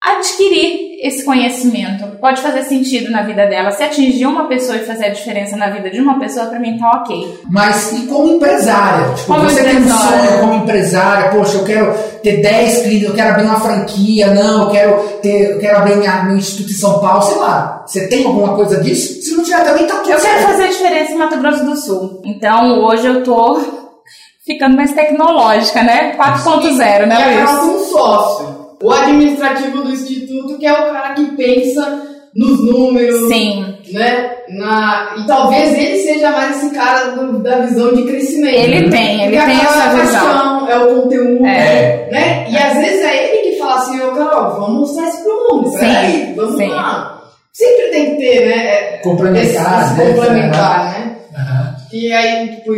[0.02, 3.70] adquirir esse conhecimento pode fazer sentido na vida dela.
[3.70, 6.76] Se atingir uma pessoa e fazer a diferença na vida de uma pessoa, para mim
[6.76, 7.40] tá ok.
[7.50, 9.14] Mas e como empresária?
[9.14, 9.80] Tipo, como você empresária.
[9.80, 13.60] tem um sonho como empresária, poxa, eu quero ter 10 clínicas, eu quero abrir uma
[13.60, 17.36] franquia, não, eu quero ter, eu quero abrir minha, meu instituto em São Paulo, sei
[17.38, 17.82] lá.
[17.86, 19.22] Você tem alguma coisa disso?
[19.22, 20.34] Se não tiver também tá tudo Eu certo.
[20.36, 22.20] quero fazer a diferença em Mato Grosso do Sul.
[22.26, 23.58] Então hoje eu tô
[24.44, 26.14] ficando mais tecnológica, né?
[26.16, 27.50] 4.0, né, Luiz?
[27.50, 32.02] E um sócio o administrativo do instituto, que é o cara que pensa
[32.34, 33.28] nos números.
[33.28, 33.76] Sim.
[33.92, 34.36] Né?
[34.50, 38.56] Na, e talvez ele seja mais esse cara do, da visão de crescimento.
[38.56, 40.68] Ele tem, ele tem essa visão.
[40.68, 42.08] É o conteúdo, é.
[42.10, 42.46] né?
[42.48, 45.72] E às vezes é ele que fala assim, ô Carol, vamos mostrar isso pro mundo,
[45.72, 46.68] peraí, vamos sim.
[46.68, 47.20] lá.
[47.52, 48.66] Sempre tem que ter, né?
[48.66, 51.16] É, complementar, esse, esse complementar, né?
[51.32, 51.98] Uhum.
[51.98, 52.72] E aí, tipo,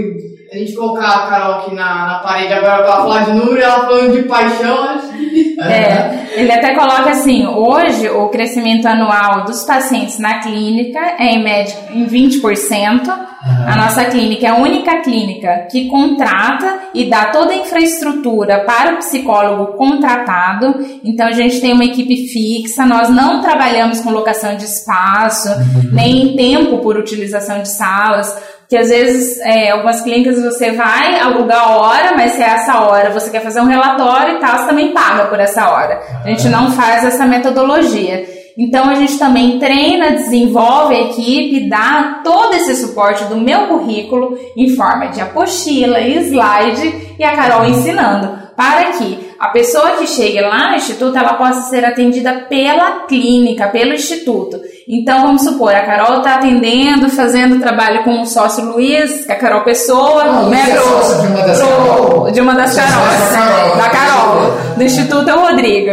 [0.52, 3.86] a gente colocar a Carol aqui na, na parede agora pra falar de número, ela
[3.86, 5.12] falando de paixão, acho
[5.60, 11.42] é, ele até coloca assim: hoje o crescimento anual dos pacientes na clínica é em
[11.42, 13.32] média em 20%.
[13.42, 13.68] Uhum.
[13.68, 18.94] A nossa clínica é a única clínica que contrata e dá toda a infraestrutura para
[18.94, 20.74] o psicólogo contratado.
[21.04, 25.90] Então a gente tem uma equipe fixa, nós não trabalhamos com locação de espaço, uhum.
[25.92, 31.62] nem tempo por utilização de salas que às vezes é, algumas clínicas você vai alugar
[31.62, 34.66] a hora, mas se é essa hora você quer fazer um relatório e tal, você
[34.66, 36.00] também paga por essa hora.
[36.24, 38.26] A gente não faz essa metodologia.
[38.56, 44.38] Então a gente também treina, desenvolve a equipe, dá todo esse suporte do meu currículo
[44.56, 50.40] em forma de apostila, slide e a Carol ensinando para que a pessoa que chegue
[50.40, 54.60] lá no instituto ela possa ser atendida pela clínica, pelo instituto.
[54.88, 59.34] Então vamos supor, a Carol está atendendo, fazendo trabalho com o sócio Luiz, que é
[59.34, 62.30] a Carol Pessoa, Ah, né, é pro- sócio de uma das pro- Carol?
[62.30, 63.76] de uma das Da Carols, Carol.
[63.76, 65.90] da Carol, do Instituto é o Rodrigo.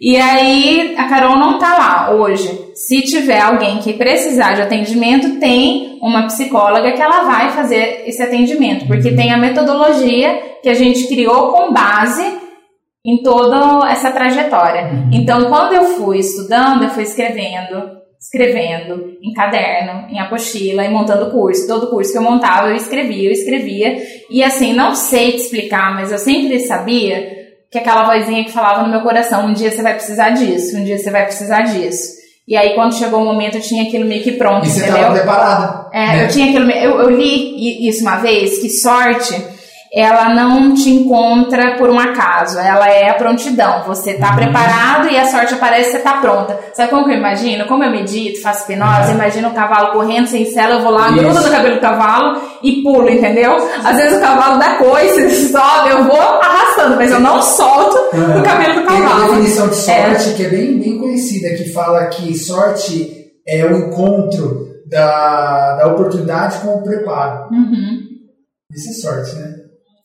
[0.00, 2.66] E aí a Carol não tá lá hoje.
[2.76, 8.22] Se tiver alguém que precisar de atendimento, tem uma psicóloga que ela vai fazer esse
[8.22, 12.24] atendimento, porque tem a metodologia que a gente criou com base
[13.04, 14.90] em toda essa trajetória.
[15.12, 21.30] Então, quando eu fui estudando, eu fui escrevendo, escrevendo em caderno, em apostila e montando
[21.30, 21.66] curso.
[21.66, 23.96] Todo curso que eu montava, eu escrevia, eu escrevia.
[24.30, 27.36] E assim, não sei te explicar, mas eu sempre sabia
[27.70, 30.84] que aquela vozinha que falava no meu coração, um dia você vai precisar disso, um
[30.84, 32.18] dia você vai precisar disso.
[32.46, 35.12] E aí, quando chegou o momento, eu tinha aquilo meio que pronto, E você entendeu?
[35.12, 35.86] preparada.
[35.92, 36.24] É, né?
[36.24, 36.70] eu tinha aquilo.
[36.70, 39.34] Eu, eu li isso uma vez, que sorte
[39.92, 43.84] ela não te encontra por um acaso, ela é a prontidão.
[43.86, 46.58] Você tá preparado e a sorte aparece, você tá pronta.
[46.74, 47.66] Sabe como que eu imagino?
[47.66, 51.18] Como eu medito, faço hipnose, imagino o cavalo correndo sem sela, eu vou lá, Isso.
[51.18, 53.56] grudo no cabelo do cavalo e pulo, entendeu?
[53.84, 58.42] Às vezes o cavalo dá coice, sobe, eu vou arrastando, mas eu não solto o
[58.42, 59.28] cabelo do Tem uma cavalo.
[59.34, 60.10] definição de É.
[60.14, 63.14] sorte que é bem, bem conhecida, que fala que sorte
[63.46, 67.48] é o encontro da, da oportunidade com o preparo.
[67.50, 68.00] Uhum.
[68.74, 69.54] Isso é sorte, né?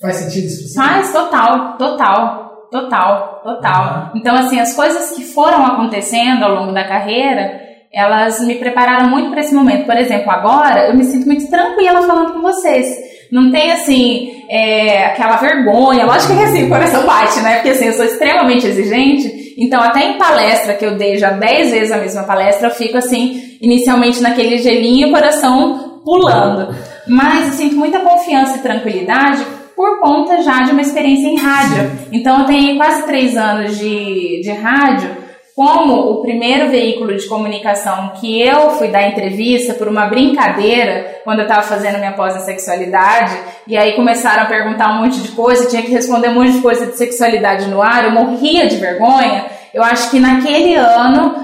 [0.03, 0.75] Faz sentido isso?
[0.75, 4.11] Faz, total, total, total, total.
[4.13, 9.29] Então, assim, as coisas que foram acontecendo ao longo da carreira, elas me prepararam muito
[9.29, 9.85] para esse momento.
[9.85, 12.85] Por exemplo, agora eu me sinto muito tranquila falando com vocês.
[13.31, 16.05] Não tem, assim, é, aquela vergonha.
[16.05, 17.55] Lógico que assim, o coração bate, né?
[17.55, 19.55] Porque, assim, eu sou extremamente exigente.
[19.57, 22.97] Então, até em palestra, que eu dei já 10 vezes a mesma palestra, eu fico,
[22.97, 26.75] assim, inicialmente naquele gelinho e o coração pulando.
[27.07, 31.91] Mas eu sinto muita confiança e tranquilidade por conta já de uma experiência em rádio.
[32.11, 35.23] Então eu tenho quase três anos de, de rádio.
[35.55, 41.39] Como o primeiro veículo de comunicação que eu fui dar entrevista por uma brincadeira, quando
[41.39, 45.29] eu estava fazendo minha pós em sexualidade, e aí começaram a perguntar um monte de
[45.33, 48.77] coisa, tinha que responder um monte de coisa de sexualidade no ar, eu morria de
[48.77, 49.45] vergonha.
[49.71, 51.35] Eu acho que naquele ano,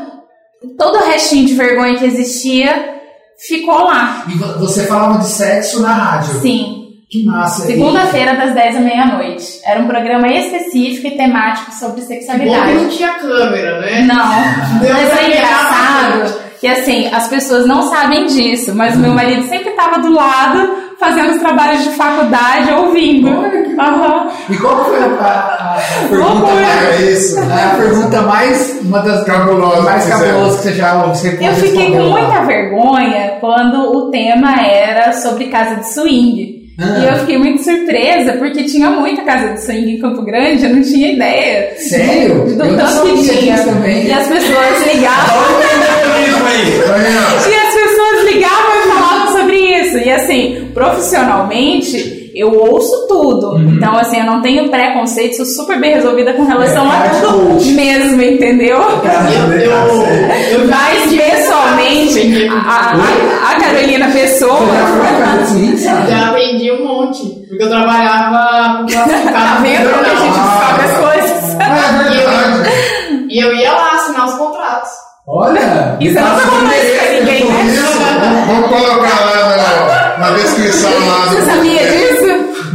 [0.76, 2.96] todo o restinho de vergonha que existia
[3.48, 4.26] ficou lá.
[4.28, 6.34] E vo- você falava de sexo na rádio.
[6.42, 6.89] Sim.
[7.10, 7.66] Que massa.
[7.66, 9.60] Segunda-feira, das 10 à meia-noite.
[9.66, 12.74] Era um programa específico e temático sobre Bom que sexualidade.
[12.74, 14.02] não tinha câmera, né?
[14.02, 19.14] Não, Deu mas é engraçado que assim, as pessoas não sabem disso, mas o meu
[19.14, 23.30] marido sempre estava do lado fazendo os trabalhos de faculdade ouvindo.
[23.80, 24.28] Aham.
[24.50, 27.00] E qual foi a, a- a pergunta mais...
[27.00, 27.40] É isso.
[27.40, 28.80] A pergunta mais...
[28.84, 33.96] Uma das Cabulosa mais cabulosas que você já você Eu fiquei com muita vergonha quando
[33.96, 36.59] o tema era sobre casa de swing.
[36.82, 37.00] Ah.
[37.00, 40.76] E eu fiquei muito surpresa, porque tinha muita casa de swing em Campo Grande, eu
[40.76, 41.74] não tinha ideia.
[41.78, 42.46] Sério?
[42.56, 43.58] Do eu tanto que tinha.
[43.64, 44.08] também.
[44.08, 45.44] E as pessoas ligavam.
[47.50, 49.98] E as pessoas ligavam e falavam sobre isso.
[49.98, 53.52] E assim, profissionalmente, eu ouço tudo.
[53.54, 53.74] Uhum.
[53.76, 57.22] Então, assim, eu não tenho preconceito, sou super bem resolvida com relação É, a arte
[57.22, 57.72] tudo coach.
[57.74, 58.78] mesmo, entendeu?
[58.78, 62.94] Eu, eu, eu Mas pessoalmente, a,
[63.50, 64.60] a, a Carolina Pessoa.
[64.60, 66.12] Já swing, sabe?
[66.12, 67.24] já aprendi um monte.
[67.50, 68.86] Porque eu trabalhava com.
[68.86, 71.56] Tá vendo como a gente descobre as coisas?
[71.60, 72.70] Ah, é verdade.
[73.30, 74.90] E eu ia lá assinar os contratos.
[75.28, 75.98] Olha!
[76.00, 77.64] Isso eu não o falando isso pra ninguém, né?
[78.48, 81.26] Vamos, colocar lá na, na descrição lá.
[81.28, 82.19] Você sabia disso?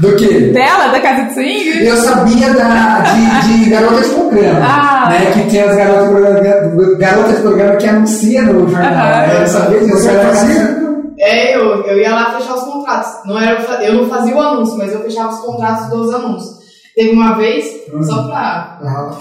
[0.05, 0.29] Do que?
[0.53, 1.87] Dela, da casa de swing?
[1.87, 4.61] Eu sabia da, de, de garotas de programa.
[4.63, 5.09] Ah.
[5.09, 8.93] Né, que tem as garotas de programa, garotas de programa que anunciam no jornal.
[8.93, 9.39] Né?
[9.41, 9.97] Eu sabia disso.
[9.97, 10.85] Você era fazia?
[11.19, 13.11] É, eu, eu ia lá fechar os contratos.
[13.25, 16.64] Não era, eu não fazia o anúncio, mas eu fechava os contratos dos anúncios.
[16.95, 17.65] Teve uma vez,
[18.07, 18.79] só pra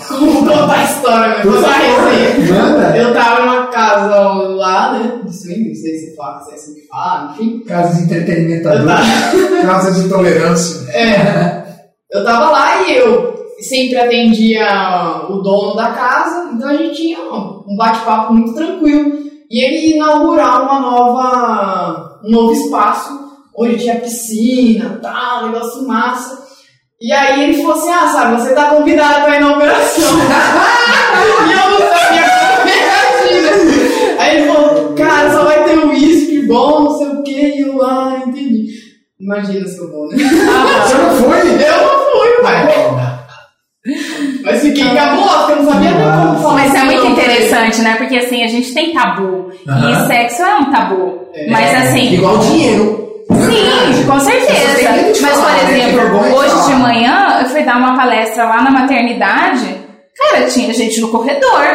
[0.08, 2.96] contar a história, mas contar a resenha.
[2.96, 5.22] Eu tava numa casa lá, né?
[5.26, 7.64] De swing, não sei se fala, se é assim que fala, enfim.
[7.66, 8.94] Casa de entretenimento adulto.
[9.66, 10.92] Casa de tolerância.
[10.92, 11.64] é,
[12.12, 14.68] eu tava lá e eu sempre atendia
[15.30, 19.18] o dono da casa, então a gente tinha um bate-papo muito tranquilo.
[19.50, 23.20] E ele inaugurar uma nova, um novo espaço,
[23.58, 26.43] onde tinha piscina, tal, negócio massa.
[27.04, 30.04] E aí ele falou assim, ah, sabe, você tá convidado pra inauguração.
[31.46, 34.16] e eu não sabia como reagir, né?
[34.20, 37.62] Aí ele falou, cara, só vai ter um uísque bom, não sei o que, e
[37.64, 38.68] eu, ah, entendi.
[39.20, 40.16] Imagina se eu vou, né?
[40.18, 41.40] Você não foi?
[41.62, 42.94] Eu não fui, ué.
[44.46, 46.54] Mas fiquei cabulosa, porque eu não sabia nem como falar.
[46.54, 47.96] Mas é muito interessante, né?
[47.98, 49.50] Porque assim, a gente tem tabu.
[49.52, 51.28] E sexo é um tabu.
[51.34, 51.50] É.
[51.50, 52.14] Mas assim.
[52.14, 53.03] Igual dinheiro.
[53.30, 55.22] Sim, com certeza.
[55.22, 55.80] Mas, por né?
[55.80, 59.82] Exemplo, hoje de manhã eu fui dar uma palestra lá na maternidade.
[60.18, 61.66] Cara, tinha gente no corredor.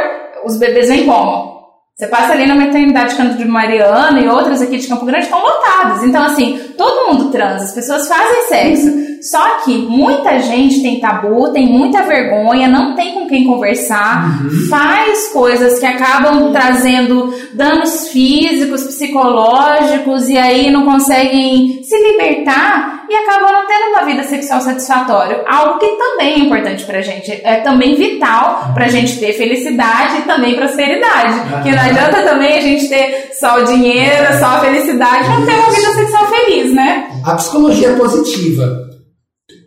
[0.45, 1.59] Os bebês vêm como?
[1.97, 5.43] Você passa ali na maternidade Canto de Mariana e outras aqui de Campo Grande estão
[5.43, 6.05] lotadas.
[6.05, 9.18] Então, assim, todo mundo transa, as pessoas fazem sexo.
[9.21, 15.29] Só que muita gente tem tabu, tem muita vergonha, não tem com quem conversar, faz
[15.33, 23.53] coisas que acabam trazendo danos físicos, psicológicos, e aí não conseguem se libertar e acabam
[23.53, 25.43] não tendo uma vida sexual satisfatória.
[25.49, 30.23] Algo que também é importante pra gente, é também vital pra gente ter felicidade e
[30.23, 31.63] também prosperidade.
[31.63, 35.55] Que não adianta também a gente ter só o dinheiro, só a felicidade, não ter
[35.55, 37.09] uma vida sexual feliz, né?
[37.25, 38.88] A psicologia positiva.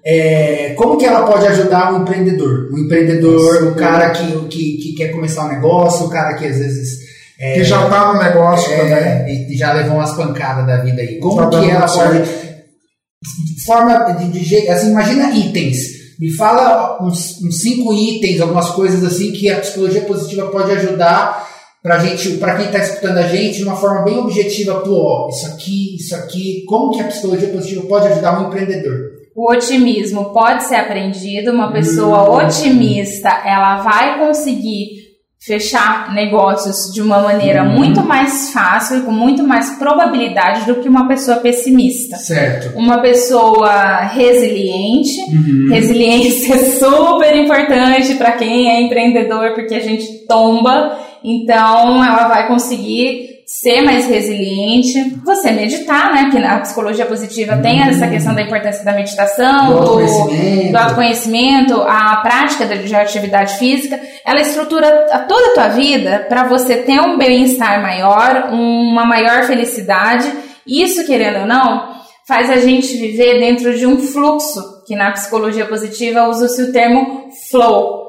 [0.04, 2.70] É, como que ela pode ajudar um empreendedor?
[2.74, 6.58] Um empreendedor, o cara que, que, que quer começar um negócio, o cara que às
[6.58, 7.00] vezes.
[7.40, 8.94] é, Que já tá no negócio também.
[8.94, 11.20] é, e já levou umas pancadas da vida aí.
[11.20, 12.20] Como Tá que ela pode.
[12.24, 14.72] de Forma de, de jeito.
[14.72, 15.78] Assim, imagina itens.
[16.20, 21.48] Me fala uns, uns cinco itens, algumas coisas assim que a psicologia positiva pode ajudar
[21.82, 25.30] pra gente, para quem está escutando a gente, de uma forma bem objetiva, pô, ó,
[25.30, 29.00] isso aqui, isso aqui, como que a psicologia positiva pode ajudar um empreendedor?
[29.36, 31.52] O otimismo pode ser aprendido.
[31.52, 35.02] Uma pessoa otimista, ela vai conseguir
[35.44, 40.88] fechar negócios de uma maneira muito mais fácil e com muito mais probabilidade do que
[40.88, 42.15] uma pessoa pessimista.
[42.17, 42.78] Certo.
[42.78, 45.20] Uma pessoa resiliente.
[45.67, 50.96] Resiliência é super importante para quem é empreendedor, porque a gente tomba.
[51.24, 55.18] Então, ela vai conseguir ser mais resiliente.
[55.26, 56.30] Você meditar, né?
[56.32, 60.72] Que a psicologia positiva tem essa questão da importância da meditação, Do autoconhecimento.
[60.72, 64.00] do autoconhecimento, a prática da- de atividade física.
[64.26, 69.44] Ela estrutura a- toda a tua vida para você ter um bem-estar maior, uma maior
[69.44, 70.32] felicidade.
[70.66, 71.90] Isso, querendo ou não,
[72.28, 77.26] faz a gente viver dentro de um fluxo, que na psicologia positiva usa-se o termo
[77.50, 78.00] flow,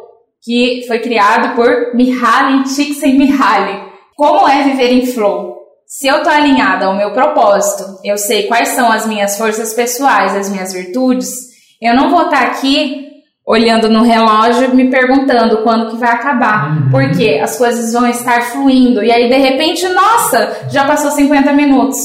[0.45, 3.92] que foi criado por Mihaly Csikszentmihalyi.
[4.17, 5.63] Como é viver em flow?
[5.87, 10.35] Se eu estou alinhada ao meu propósito, eu sei quais são as minhas forças pessoais,
[10.35, 13.11] as minhas virtudes, eu não vou estar aqui
[13.47, 19.03] olhando no relógio me perguntando quando que vai acabar, porque as coisas vão estar fluindo
[19.03, 21.99] e aí de repente, nossa, já passou 50 minutos.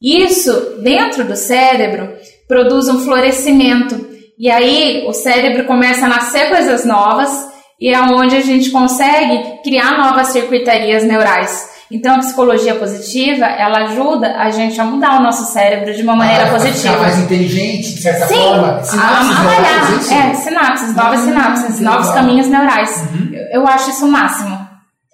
[0.00, 2.12] Isso, dentro do cérebro,
[2.48, 4.10] produz um florescimento.
[4.36, 7.51] E aí o cérebro começa a nascer coisas novas
[7.82, 11.70] e é onde a gente consegue criar novas circuitarias neurais.
[11.90, 16.16] Então a psicologia positiva, ela ajuda a gente a mudar o nosso cérebro de uma
[16.16, 16.94] maneira Ah, positiva.
[16.94, 18.82] Ficar mais inteligente, de certa Sim, forma.
[18.82, 19.98] Sinapses a malhar.
[19.98, 20.14] isso?
[20.14, 22.14] É, sinapses, novas Ah, sinapses, que novos legal.
[22.14, 23.04] caminhos neurais.
[23.52, 24.58] Eu, eu acho isso o máximo.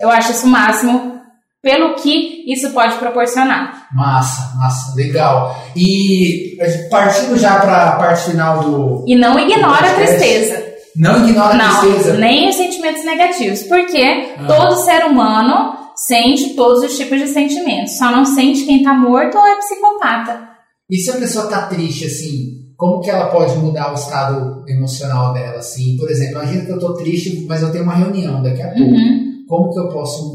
[0.00, 1.18] Eu acho isso o máximo
[1.60, 3.88] pelo que isso pode proporcionar.
[3.92, 5.56] Massa, massa, legal.
[5.74, 6.56] E
[6.90, 9.04] partindo já para a parte final do.
[9.08, 10.67] E não ignora a tristeza.
[10.98, 12.18] Não ignora a Não, tristeza.
[12.18, 14.02] nem os sentimentos negativos, porque
[14.38, 14.46] Ah.
[14.46, 19.36] todo ser humano sente todos os tipos de sentimentos, só não sente quem tá morto
[19.38, 20.40] ou é psicopata.
[20.90, 25.32] E se a pessoa tá triste, assim, como que ela pode mudar o estado emocional
[25.34, 25.96] dela, assim?
[25.98, 28.82] Por exemplo, imagina que eu tô triste, mas eu tenho uma reunião daqui a pouco.
[28.92, 29.28] Uhum.
[29.48, 30.32] Como que eu posso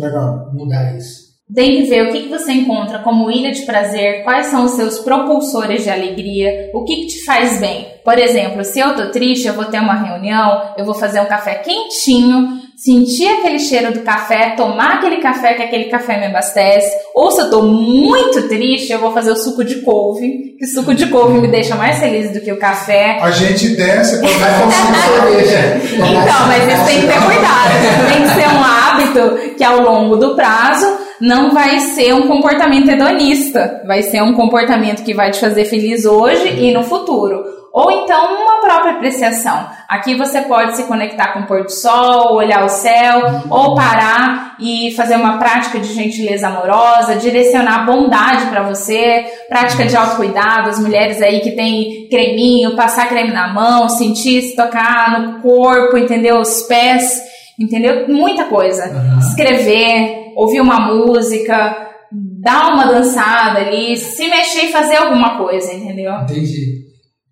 [0.53, 1.23] mudar isso?
[1.53, 4.71] Tem que ver o que, que você encontra como ilha de prazer, quais são os
[4.71, 7.92] seus propulsores de alegria, o que, que te faz bem.
[8.03, 11.25] Por exemplo, se eu tô triste, eu vou ter uma reunião, eu vou fazer um
[11.25, 16.91] café quentinho, sentir aquele cheiro do café, tomar aquele café, que aquele café me abastece.
[17.15, 20.93] Ou se eu tô muito triste, eu vou fazer o suco de couve, que suco
[20.93, 23.19] de couve me deixa mais feliz do que o café.
[23.21, 25.81] A gente desce quando Vai consumir cerveja.
[25.93, 28.11] Então, mas isso tem que ter cuidado.
[28.11, 30.85] Tem que ser um hábito que ao longo do prazo
[31.21, 33.81] não vai ser um comportamento hedonista.
[33.87, 37.62] Vai ser um comportamento que vai te fazer feliz hoje e no futuro.
[37.73, 39.67] Ou então uma própria apreciação.
[39.89, 44.55] Aqui você pode se conectar com o pôr do sol, olhar o céu, ou parar
[44.59, 50.79] e fazer uma prática de gentileza amorosa, direcionar bondade para você, prática de autocuidado, as
[50.79, 56.41] mulheres aí que tem creminho, passar creme na mão, sentir, se tocar no corpo, entendeu?
[56.41, 57.23] Os pés,
[57.59, 58.07] entendeu?
[58.07, 58.83] Muita coisa.
[58.83, 59.17] Aham.
[59.17, 61.75] Escrever, ouvir uma música,
[62.11, 66.13] dar uma dançada ali, se mexer e fazer alguma coisa, entendeu?
[66.21, 66.82] Entendi.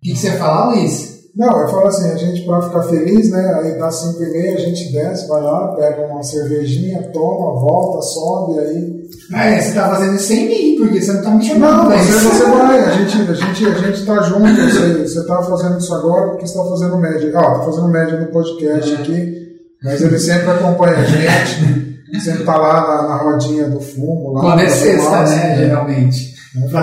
[0.02, 1.12] O que, que você ia falar, Luiz?
[1.36, 3.60] Não, eu falo assim, a gente para ficar feliz, né?
[3.62, 8.02] Aí dá 5 e meia, a gente desce, vai lá, pega uma cervejinha, toma, volta,
[8.02, 9.02] sobe, aí.
[9.32, 11.88] Ah, é, você tá fazendo isso sem mim, porque você não tá me chamando.
[11.88, 15.42] Não, você, você vai, a gente, a gente, a gente tá junto, você, você tá
[15.42, 17.32] fazendo isso agora porque você tá fazendo média.
[17.34, 19.36] Ó, tá fazendo média no podcast aqui,
[19.84, 24.32] mas ele sempre acompanha a gente, sempre tá lá na, na rodinha do fumo.
[24.32, 26.31] Lá, Quando é sexta, né, assim, geralmente.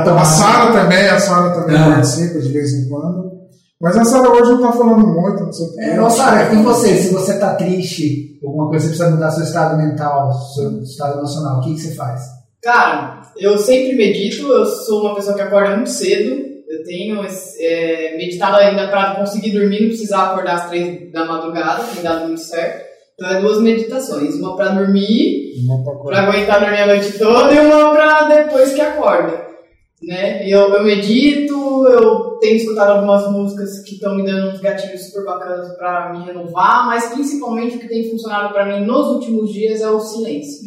[0.04, 1.86] Tomar A Sara também, a Sara também Ah.
[1.96, 3.30] participa de vez em quando.
[3.82, 5.82] Mas a Sara hoje não tá falando muito, não sei o quê.
[5.82, 6.96] É, ô, Sara, e você?
[6.96, 11.60] Se você tá triste, alguma coisa, você precisa mudar seu estado mental, seu estado emocional,
[11.60, 12.22] o que, que você faz?
[12.62, 16.50] Cara, eu sempre medito, eu sou uma pessoa que acorda muito cedo.
[16.70, 17.20] Eu tenho
[17.62, 22.28] é, meditado ainda para conseguir dormir, não precisar acordar às três da madrugada, tem dado
[22.28, 22.86] muito certo.
[23.16, 25.54] Então é duas meditações, uma para dormir,
[26.06, 29.49] para aguentar dormir a noite toda e uma para depois que acorda.
[30.02, 30.48] Né?
[30.48, 31.54] E Eu, eu medito,
[31.88, 36.26] eu tenho escutado algumas músicas que estão me dando uns gatilhos super bacanas para me
[36.26, 40.62] renovar, mas principalmente o que tem funcionado para mim nos últimos dias é o silêncio.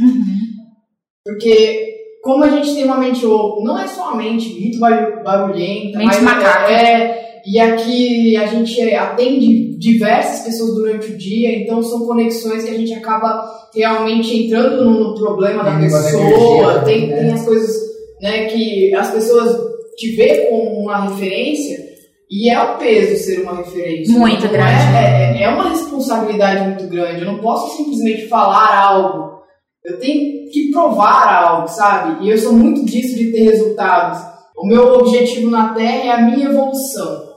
[1.24, 5.22] Porque como a gente tem uma mente, ou não é só a mente, muito barulh-
[5.24, 6.70] barulhenta, Mente mas macaca.
[6.72, 12.70] é, e aqui a gente atende diversas pessoas durante o dia, então são conexões que
[12.70, 13.43] a gente acaba
[13.74, 17.16] realmente entrando no problema da Tem da pessoa, energia tem, né?
[17.16, 17.91] tem as coisas
[18.23, 19.57] né, que as pessoas
[19.97, 21.93] te vê como uma referência
[22.31, 24.16] e é um peso ser uma referência.
[24.16, 24.97] Muito Não grande.
[24.97, 27.20] É, é, é uma responsabilidade muito grande.
[27.20, 29.43] Eu não posso simplesmente falar algo.
[29.85, 32.25] Eu tenho que provar algo, sabe?
[32.25, 34.23] E eu sou muito disso de ter resultados.
[34.57, 37.33] O meu objetivo na Terra é a minha evolução.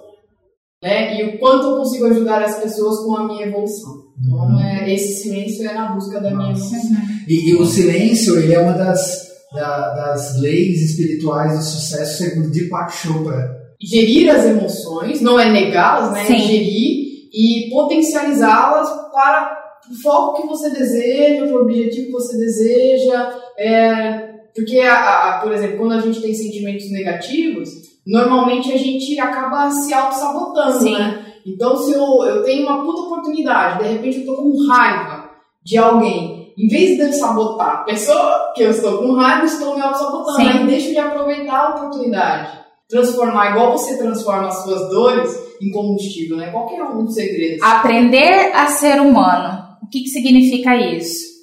[0.81, 1.19] Né?
[1.19, 4.05] E o quanto eu consigo ajudar as pessoas com a minha evolução.
[4.23, 6.79] Então, é, esse silêncio é na busca da minha evolução.
[7.27, 9.25] E, e o silêncio, ele é uma das,
[9.55, 13.55] da- das leis espirituais do sucesso, segundo Deepak Chopra.
[13.81, 16.25] gerir as emoções, não é negá-las, né?
[16.25, 16.35] Sim.
[16.35, 19.57] É gerir e potencializá-las para
[19.91, 23.33] o foco que você deseja, para o objetivo que você deseja.
[23.57, 24.95] É, porque, a,
[25.37, 27.69] a- por exemplo, quando a gente tem sentimentos negativos,
[28.05, 30.93] normalmente a gente acaba se auto-sabotando, Sim.
[30.93, 31.25] né?
[31.45, 35.29] Então, se eu, eu tenho uma puta oportunidade, de repente eu tô com raiva
[35.63, 39.75] de alguém, em vez de eu sabotar a pessoa que eu estou com raiva, estou
[39.75, 40.37] me auto-sabotando.
[40.37, 40.47] Sim.
[40.47, 45.31] Aí deixo de aproveitar a oportunidade transformar, igual você transforma as suas dores
[45.61, 46.51] em combustível, né?
[46.51, 47.63] Qual que é um segredo?
[47.63, 49.63] Aprender a ser humano.
[49.83, 51.35] O que, que significa isso?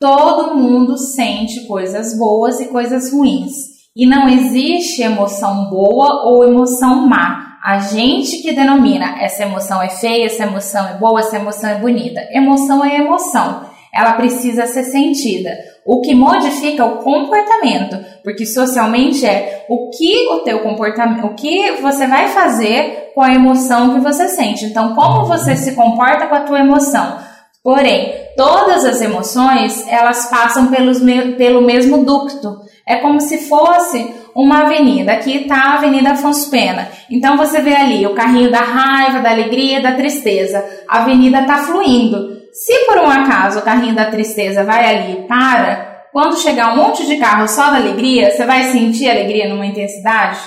[0.00, 3.52] Todo mundo sente coisas boas e coisas ruins.
[3.94, 7.58] E não existe emoção boa ou emoção má.
[7.62, 11.78] A gente que denomina essa emoção é feia, essa emoção é boa, essa emoção é
[11.78, 12.20] bonita.
[12.32, 13.66] Emoção é emoção.
[13.94, 15.50] Ela precisa ser sentida.
[15.84, 21.72] O que modifica o comportamento, porque socialmente é o que o teu comportamento, o que
[21.82, 24.64] você vai fazer com a emoção que você sente.
[24.64, 27.18] Então, como você se comporta com a tua emoção?
[27.62, 32.56] Porém, todas as emoções, elas passam pelos me- pelo mesmo ducto.
[32.86, 35.12] É como se fosse uma avenida.
[35.12, 36.88] Aqui está a Avenida Afonso Pena.
[37.10, 40.64] Então você vê ali o carrinho da raiva, da alegria, da tristeza.
[40.88, 42.41] A avenida está fluindo.
[42.52, 46.76] Se por um acaso o carrinho da tristeza vai ali e para, quando chegar um
[46.76, 50.38] monte de carro só da alegria, você vai sentir alegria numa intensidade?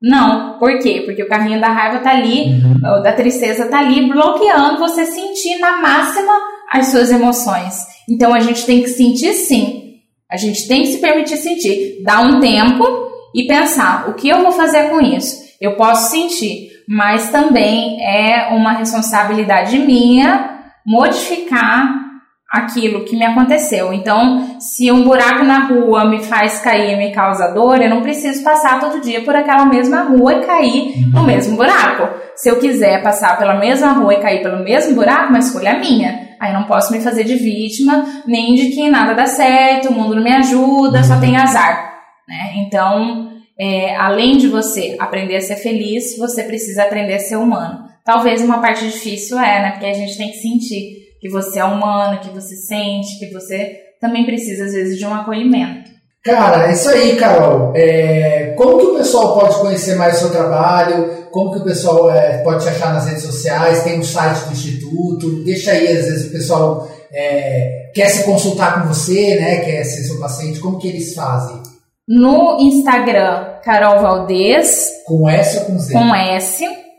[0.00, 0.58] Não.
[0.58, 1.02] Por quê?
[1.04, 5.58] Porque o carrinho da raiva tá ali, ou da tristeza tá ali, bloqueando você sentir
[5.58, 6.32] na máxima
[6.72, 7.74] as suas emoções.
[8.08, 9.96] Então a gente tem que sentir sim.
[10.30, 12.02] A gente tem que se permitir sentir.
[12.02, 12.86] Dar um tempo
[13.34, 15.36] e pensar: o que eu vou fazer com isso?
[15.60, 20.59] Eu posso sentir, mas também é uma responsabilidade minha
[20.90, 22.10] modificar
[22.52, 23.92] aquilo que me aconteceu.
[23.92, 28.02] Então, se um buraco na rua me faz cair e me causa dor, eu não
[28.02, 32.08] preciso passar todo dia por aquela mesma rua e cair no mesmo buraco.
[32.34, 35.78] Se eu quiser passar pela mesma rua e cair pelo mesmo buraco, uma escolha é
[35.78, 36.30] minha.
[36.40, 40.16] Aí não posso me fazer de vítima, nem de que nada dá certo, o mundo
[40.16, 41.94] não me ajuda, só tem azar.
[42.26, 42.64] Né?
[42.66, 47.89] Então, é, além de você aprender a ser feliz, você precisa aprender a ser humano.
[48.10, 49.70] Talvez uma parte difícil é, né?
[49.70, 53.76] Porque a gente tem que sentir que você é humano, que você sente, que você
[54.00, 55.88] também precisa, às vezes, de um acolhimento.
[56.24, 57.72] Cara, é isso aí, Carol.
[57.76, 61.28] É, como que o pessoal pode conhecer mais o seu trabalho?
[61.30, 63.84] Como que o pessoal é, pode te achar nas redes sociais?
[63.84, 65.44] Tem um site do Instituto.
[65.44, 69.60] Deixa aí, às vezes o pessoal é, quer se consultar com você, né?
[69.60, 70.58] Quer ser seu paciente.
[70.58, 71.62] Como que eles fazem?
[72.08, 75.92] No Instagram, Carol Valdez, Com S ou com Z?
[75.92, 76.89] com S.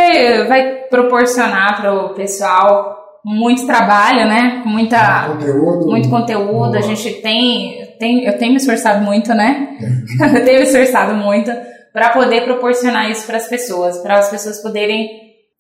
[0.47, 4.63] vai proporcionar para o pessoal muito trabalho, né?
[4.65, 5.87] Muita, conteúdo.
[5.87, 6.77] muito conteúdo.
[6.77, 9.77] A gente tem, tem, eu tenho me esforçado muito, né?
[10.35, 11.51] eu tenho me esforçado muito
[11.93, 15.09] para poder proporcionar isso para as pessoas, para as pessoas poderem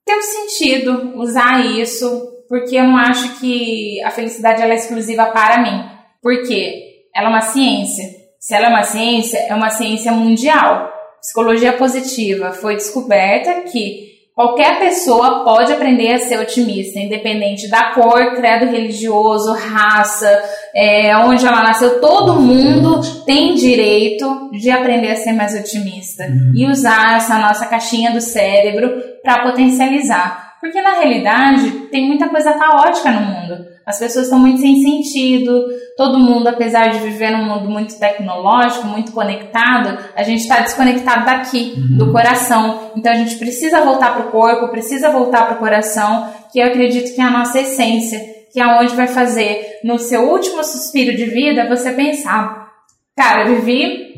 [0.04, 5.26] ter um sentido, usar isso, porque eu não acho que a felicidade ela é exclusiva
[5.26, 5.88] para mim.
[6.20, 8.04] Porque ela é uma ciência.
[8.38, 10.92] Se ela é uma ciência, é uma ciência mundial.
[11.20, 18.34] Psicologia positiva foi descoberta que Qualquer pessoa pode aprender a ser otimista, independente da cor,
[18.34, 20.42] credo religioso, raça,
[20.74, 22.00] é, onde ela nasceu.
[22.00, 26.52] Todo mundo tem direito de aprender a ser mais otimista uhum.
[26.54, 28.90] e usar essa nossa caixinha do cérebro
[29.22, 30.51] para potencializar.
[30.62, 33.66] Porque na realidade tem muita coisa caótica no mundo.
[33.84, 35.60] As pessoas estão muito sem sentido,
[35.96, 41.26] todo mundo, apesar de viver num mundo muito tecnológico, muito conectado, a gente está desconectado
[41.26, 41.98] daqui, uhum.
[41.98, 42.92] do coração.
[42.96, 46.66] Então a gente precisa voltar para o corpo, precisa voltar para o coração, que eu
[46.68, 48.20] acredito que é a nossa essência,
[48.52, 52.70] que é onde vai fazer, no seu último suspiro de vida, você pensar:
[53.16, 54.14] cara, eu vivi,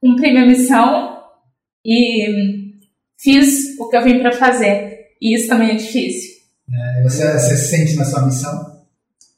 [0.00, 1.18] cumpri minha missão
[1.84, 2.72] e
[3.18, 4.91] fiz o que eu vim para fazer.
[5.22, 6.32] E isso também é difícil.
[6.74, 8.72] É, você, você se sente na sua missão?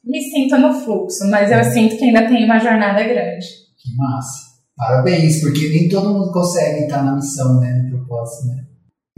[0.03, 3.45] Me sinto no fluxo, mas eu sinto que ainda tem uma jornada grande.
[3.77, 4.45] Que massa.
[4.75, 7.71] Parabéns, porque nem todo mundo consegue estar na missão, né?
[7.83, 8.63] No propósito, né?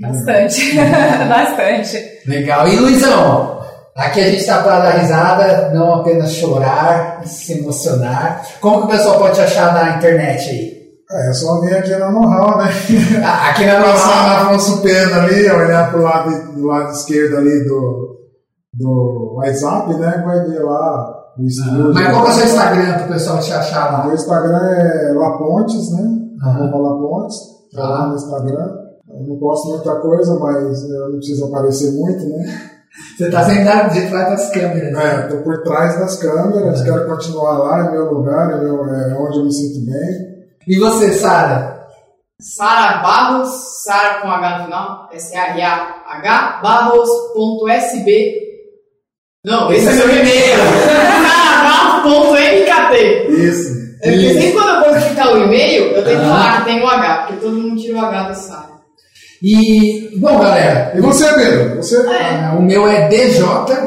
[0.01, 2.29] Bastante, bastante.
[2.29, 2.67] Legal.
[2.67, 3.61] E Luizão,
[3.95, 8.45] aqui a gente está para dar risada, não apenas chorar, se emocionar.
[8.59, 10.76] Como que o pessoal pode te achar na internet aí?
[11.09, 12.69] É, é só vir aqui na know-how, né?
[13.23, 13.93] Ah, aqui na know-how.
[13.93, 18.17] Passar na Afonso Pena ali, olhar pro lado, do lado esquerdo ali do,
[18.73, 20.23] do WhatsApp, né?
[20.25, 21.93] Vai ver lá o estúdio.
[21.93, 24.05] Mas qual é o seu Instagram para o pessoal te achar lá?
[24.05, 26.01] Meu Instagram é Lapontes, né?
[26.01, 26.81] Uhum.
[26.81, 27.37] Lapontes.
[27.73, 28.87] Tá lá no Instagram.
[29.09, 32.45] Eu não posto muita coisa, mas eu não preciso aparecer muito, né?
[33.15, 34.97] Você está sempre de trás das câmeras.
[34.97, 36.83] É, estou por trás das câmeras, é.
[36.83, 40.26] quero continuar lá, é meu lugar, é, meu, é onde eu me sinto bem.
[40.67, 41.77] E você, Sara?
[42.41, 43.49] Sara Barros,
[43.83, 48.35] Sara com H no final, S-A-R-A-H, barros.sb.
[49.45, 50.57] Não, esse é meu e-mail.
[52.03, 53.31] sarabarros.mkt.
[53.31, 53.77] Isso.
[54.03, 56.83] É porque sempre quando eu vou digitar o e-mail, eu tenho que falar que tem
[56.83, 58.77] um H, porque todo mundo tira o H da Sara.
[59.41, 60.91] E, bom, galera.
[60.95, 61.77] E você, Pedro?
[61.77, 61.95] Você?
[62.07, 63.43] Ah, o meu é DJ,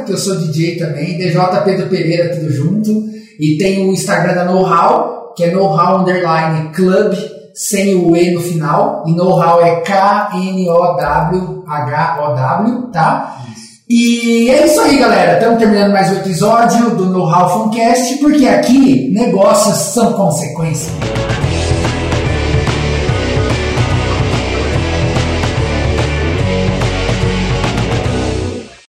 [0.07, 1.19] que eu sou DJ também.
[1.19, 2.91] DJ Pedro Pereira, tudo junto.
[3.39, 7.15] E tem o Instagram da Know How, que é know-how underline club,
[7.55, 10.93] sem o E no final, e know-how é K-N-O-W-H-O-W,
[12.93, 13.37] tá?
[13.89, 15.33] E é isso aí, galera.
[15.35, 20.93] Estamos terminando mais um episódio do Know-How Funcast, porque aqui negócios são consequência.